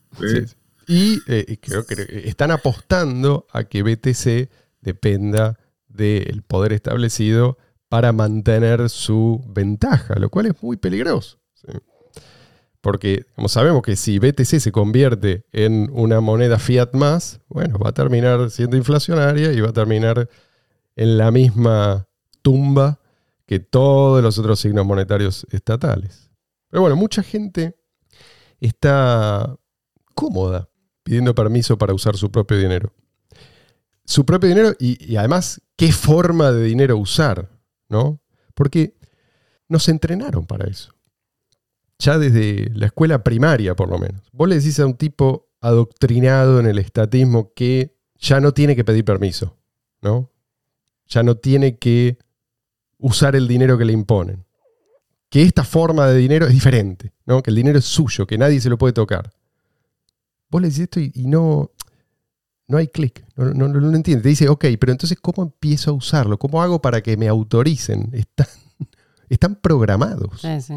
Y 0.89 1.21
creo 1.59 1.87
que 1.87 2.23
están 2.25 2.51
apostando 2.51 3.47
a 3.53 3.65
que 3.65 3.85
BTC 3.85 4.51
dependa 4.81 5.61
del 5.89 6.43
poder 6.43 6.73
establecido 6.73 7.59
para 7.89 8.13
mantener 8.13 8.89
su 8.89 9.45
ventaja, 9.49 10.15
lo 10.19 10.31
cual 10.31 10.47
es 10.47 10.63
muy 10.63 10.77
peligroso. 10.77 11.39
Porque 12.81 13.27
como 13.35 13.49
sabemos 13.49 13.83
que 13.83 13.97
si 13.97 14.19
BTC 14.19 14.61
se 14.61 14.71
convierte 14.71 15.45
en 15.51 15.91
una 15.93 16.21
moneda 16.21 16.59
fiat 16.59 16.95
más, 16.95 17.41
bueno, 17.49 17.79
va 17.79 17.91
a 17.91 17.95
terminar 17.95 18.51
siendo 18.51 18.77
inflacionaria 18.77 19.53
y 19.53 19.61
va 19.61 19.71
a 19.71 19.73
terminar 19.73 20.29
en 20.95 21.19
la 21.19 21.31
misma 21.31 22.07
tumba 22.43 23.01
que 23.45 23.59
todos 23.59 24.23
los 24.23 24.39
otros 24.39 24.61
signos 24.61 24.87
monetarios 24.87 25.47
estatales. 25.51 26.31
Pero 26.69 26.83
bueno, 26.83 26.97
mucha 26.97 27.23
gente 27.23 27.77
está 28.61 29.57
cómoda 30.15 30.69
pidiendo 31.03 31.35
permiso 31.35 31.79
para 31.79 31.95
usar 31.95 32.17
su 32.17 32.31
propio 32.31 32.59
dinero. 32.59 32.93
Su 34.05 34.25
propio 34.25 34.49
dinero 34.49 34.75
y, 34.79 35.13
y 35.13 35.17
además 35.17 35.61
qué 35.77 35.91
forma 35.91 36.53
de 36.53 36.65
dinero 36.65 36.97
usar. 36.97 37.56
¿No? 37.89 38.21
Porque 38.55 38.95
nos 39.69 39.89
entrenaron 39.89 40.47
para 40.47 40.69
eso. 40.69 40.93
Ya 41.99 42.19
desde 42.19 42.71
la 42.75 42.87
escuela 42.87 43.25
primaria, 43.25 43.75
por 43.75 43.89
lo 43.89 43.99
menos. 43.99 44.23
Vos 44.33 44.49
le 44.49 44.57
decís 44.57 44.79
a 44.81 44.87
un 44.87 44.95
tipo 44.95 45.49
adoctrinado 45.61 46.61
en 46.61 46.67
el 46.67 46.79
estatismo 46.79 47.53
que 47.55 47.97
ya 48.19 48.41
no 48.41 48.53
tiene 48.53 48.77
que 48.77 48.85
pedir 48.85 49.05
permiso. 49.05 49.57
¿no? 50.03 50.31
Ya 51.07 51.23
no 51.23 51.37
tiene 51.37 51.79
que 51.79 52.19
usar 52.99 53.37
el 53.37 53.49
dinero 53.49 53.79
que 53.79 53.85
le 53.85 53.93
imponen. 53.93 54.45
Que 55.29 55.43
esta 55.43 55.65
forma 55.65 56.07
de 56.07 56.17
dinero 56.17 56.47
es 56.47 56.53
diferente, 56.53 57.13
¿no? 57.25 57.43
Que 57.43 57.51
el 57.51 57.57
dinero 57.57 57.79
es 57.79 57.85
suyo, 57.85 58.27
que 58.27 58.39
nadie 58.39 58.61
se 58.61 58.71
lo 58.71 58.79
puede 58.79 58.93
tocar. 58.93 59.33
Vos 60.49 60.63
le 60.63 60.69
decís 60.69 60.83
esto 60.83 61.01
y, 61.01 61.11
y 61.15 61.27
no, 61.27 61.73
no 62.69 62.79
hay 62.79 62.89
clic, 62.89 63.25
no, 63.37 63.45
no, 63.53 63.69
no 63.69 63.81
lo 63.81 63.95
entiende. 63.97 64.23
Te 64.23 64.29
dice, 64.31 64.49
ok, 64.49 64.65
pero 64.81 64.93
entonces, 64.93 65.19
¿cómo 65.21 65.43
empiezo 65.45 65.91
a 65.91 65.95
usarlo? 65.95 66.39
¿Cómo 66.39 66.63
hago 66.63 66.81
para 66.81 67.01
que 67.03 67.17
me 67.17 67.29
autoricen? 67.29 68.11
Están, 68.13 68.47
están 69.29 69.55
programados. 69.57 70.41
Sí, 70.41 70.61
sí. 70.61 70.75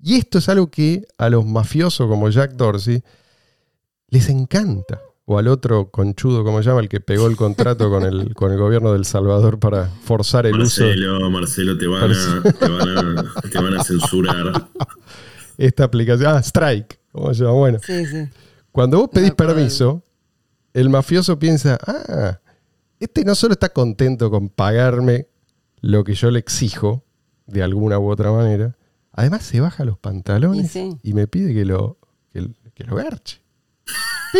Y 0.00 0.16
esto 0.16 0.38
es 0.38 0.48
algo 0.48 0.70
que 0.70 1.06
a 1.18 1.28
los 1.30 1.44
mafiosos 1.46 2.08
como 2.08 2.28
Jack 2.28 2.52
Dorsey 2.52 3.02
les 4.08 4.28
encanta. 4.28 5.00
O 5.26 5.38
al 5.38 5.48
otro 5.48 5.90
conchudo, 5.90 6.44
como 6.44 6.62
se 6.62 6.68
llama, 6.68 6.82
el 6.82 6.90
que 6.90 7.00
pegó 7.00 7.26
el 7.28 7.36
contrato 7.36 7.88
con 7.88 8.02
el, 8.04 8.34
con 8.34 8.52
el 8.52 8.58
gobierno 8.58 8.92
del 8.92 9.06
Salvador 9.06 9.58
para 9.58 9.86
forzar 9.86 10.44
el 10.44 10.60
uso 10.60 10.84
Marcelo, 10.84 11.30
Marcelo, 11.30 11.78
te 11.78 11.86
van, 11.86 12.10
a, 12.12 12.42
te, 12.52 12.68
van 12.68 12.98
a, 13.18 13.40
te 13.50 13.58
van 13.58 13.74
a 13.80 13.82
censurar. 13.84 14.68
esta 15.56 15.84
aplicación. 15.84 16.30
Ah, 16.36 16.42
Strike, 16.42 17.00
como 17.10 17.32
se 17.32 17.42
llama. 17.42 17.54
Bueno, 17.54 17.78
Sí, 17.82 18.04
sí. 18.04 18.28
cuando 18.70 18.98
vos 18.98 19.08
pedís 19.10 19.30
permiso, 19.30 20.03
el 20.74 20.90
mafioso 20.90 21.38
piensa, 21.38 21.78
ah, 21.86 22.40
este 23.00 23.24
no 23.24 23.34
solo 23.34 23.52
está 23.52 23.70
contento 23.70 24.30
con 24.30 24.48
pagarme 24.50 25.28
lo 25.80 26.04
que 26.04 26.14
yo 26.14 26.30
le 26.30 26.38
exijo, 26.40 27.04
de 27.46 27.62
alguna 27.62 27.98
u 27.98 28.10
otra 28.10 28.30
manera, 28.32 28.76
además 29.12 29.42
se 29.44 29.60
baja 29.60 29.84
los 29.84 29.98
pantalones 29.98 30.66
Y 30.66 30.68
sí. 30.68 30.98
y 31.02 31.12
me 31.14 31.26
pide 31.26 31.54
que 31.54 31.64
lo, 31.64 31.98
que, 32.32 32.50
que 32.74 32.84
lo 32.84 32.96
garche. 32.96 33.40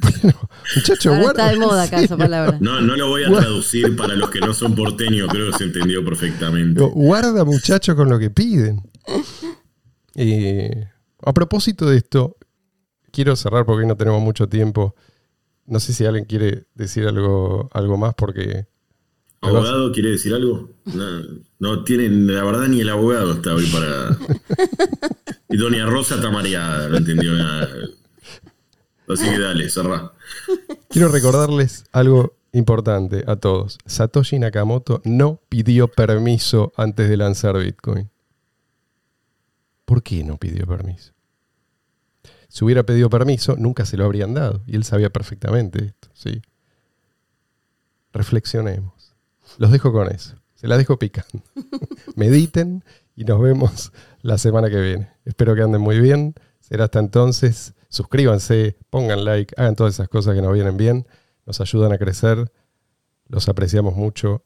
bueno, 0.00 0.34
muchacho, 0.76 1.10
Ahora 1.10 1.22
guarda. 1.22 1.42
está 1.42 1.52
de 1.52 1.58
moda 1.58 1.82
acá 1.84 2.00
esa 2.00 2.16
palabra. 2.16 2.58
No, 2.60 2.80
no 2.80 2.96
lo 2.96 3.08
voy 3.08 3.24
a 3.24 3.28
traducir 3.30 3.96
para 3.96 4.14
los 4.14 4.30
que 4.30 4.40
no 4.40 4.52
son 4.52 4.74
porteños, 4.74 5.28
creo 5.30 5.50
que 5.52 5.58
se 5.58 5.64
entendió 5.64 6.04
perfectamente. 6.04 6.80
Guarda, 6.82 7.44
muchacho, 7.44 7.94
con 7.96 8.08
lo 8.08 8.18
que 8.18 8.30
piden. 8.30 8.82
Eh, 10.14 10.88
a 11.24 11.32
propósito 11.32 11.88
de 11.88 11.98
esto, 11.98 12.36
quiero 13.12 13.36
cerrar 13.36 13.64
porque 13.64 13.82
hoy 13.82 13.88
no 13.88 13.96
tenemos 13.96 14.20
mucho 14.22 14.48
tiempo. 14.48 14.94
No 15.66 15.80
sé 15.80 15.92
si 15.92 16.04
alguien 16.04 16.24
quiere 16.24 16.64
decir 16.74 17.06
algo, 17.06 17.68
algo 17.72 17.96
más 17.96 18.14
porque... 18.14 18.66
¿Abogado 19.42 19.92
quiere 19.92 20.10
decir 20.10 20.34
algo? 20.34 20.70
No, 20.84 21.22
no 21.58 21.84
tienen, 21.84 22.26
la 22.26 22.44
verdad, 22.44 22.68
ni 22.68 22.80
el 22.80 22.90
abogado 22.90 23.32
está 23.32 23.54
hoy 23.54 23.66
para. 23.66 24.18
Y 25.52 25.56
Doña 25.56 25.84
Rosa 25.84 26.14
está 26.14 26.30
mareada, 26.30 26.88
no 26.88 26.96
entendió 26.96 27.32
nada. 27.32 27.68
Así 29.08 29.28
que 29.28 29.38
dale, 29.40 29.68
cerrá. 29.68 30.12
Quiero 30.88 31.08
recordarles 31.08 31.84
algo 31.90 32.36
importante 32.52 33.24
a 33.26 33.34
todos. 33.34 33.78
Satoshi 33.84 34.38
Nakamoto 34.38 35.02
no 35.04 35.40
pidió 35.48 35.88
permiso 35.88 36.72
antes 36.76 37.08
de 37.08 37.16
lanzar 37.16 37.58
Bitcoin. 37.58 38.08
¿Por 39.84 40.04
qué 40.04 40.22
no 40.22 40.36
pidió 40.36 40.68
permiso? 40.68 41.12
Si 42.50 42.64
hubiera 42.64 42.82
pedido 42.82 43.08
permiso, 43.08 43.54
nunca 43.56 43.86
se 43.86 43.96
lo 43.96 44.04
habrían 44.04 44.34
dado. 44.34 44.60
Y 44.66 44.74
él 44.74 44.82
sabía 44.82 45.08
perfectamente 45.08 45.84
esto. 45.84 46.08
¿sí? 46.14 46.42
Reflexionemos. 48.12 49.14
Los 49.56 49.70
dejo 49.70 49.92
con 49.92 50.08
eso. 50.08 50.34
Se 50.56 50.66
la 50.66 50.76
dejo 50.76 50.98
picando. 50.98 51.44
Mediten 52.16 52.84
y 53.14 53.24
nos 53.24 53.40
vemos 53.40 53.92
la 54.22 54.36
semana 54.36 54.68
que 54.68 54.80
viene. 54.80 55.12
Espero 55.24 55.54
que 55.54 55.62
anden 55.62 55.80
muy 55.80 56.00
bien. 56.00 56.34
Será 56.58 56.84
hasta 56.84 56.98
entonces. 56.98 57.74
Suscríbanse, 57.88 58.76
pongan 58.90 59.24
like, 59.24 59.54
hagan 59.56 59.76
todas 59.76 59.94
esas 59.94 60.08
cosas 60.08 60.34
que 60.34 60.42
nos 60.42 60.52
vienen 60.52 60.76
bien. 60.76 61.06
Nos 61.46 61.60
ayudan 61.60 61.92
a 61.92 61.98
crecer. 61.98 62.50
Los 63.28 63.48
apreciamos 63.48 63.94
mucho. 63.94 64.42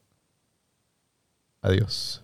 Adiós. 1.62 2.23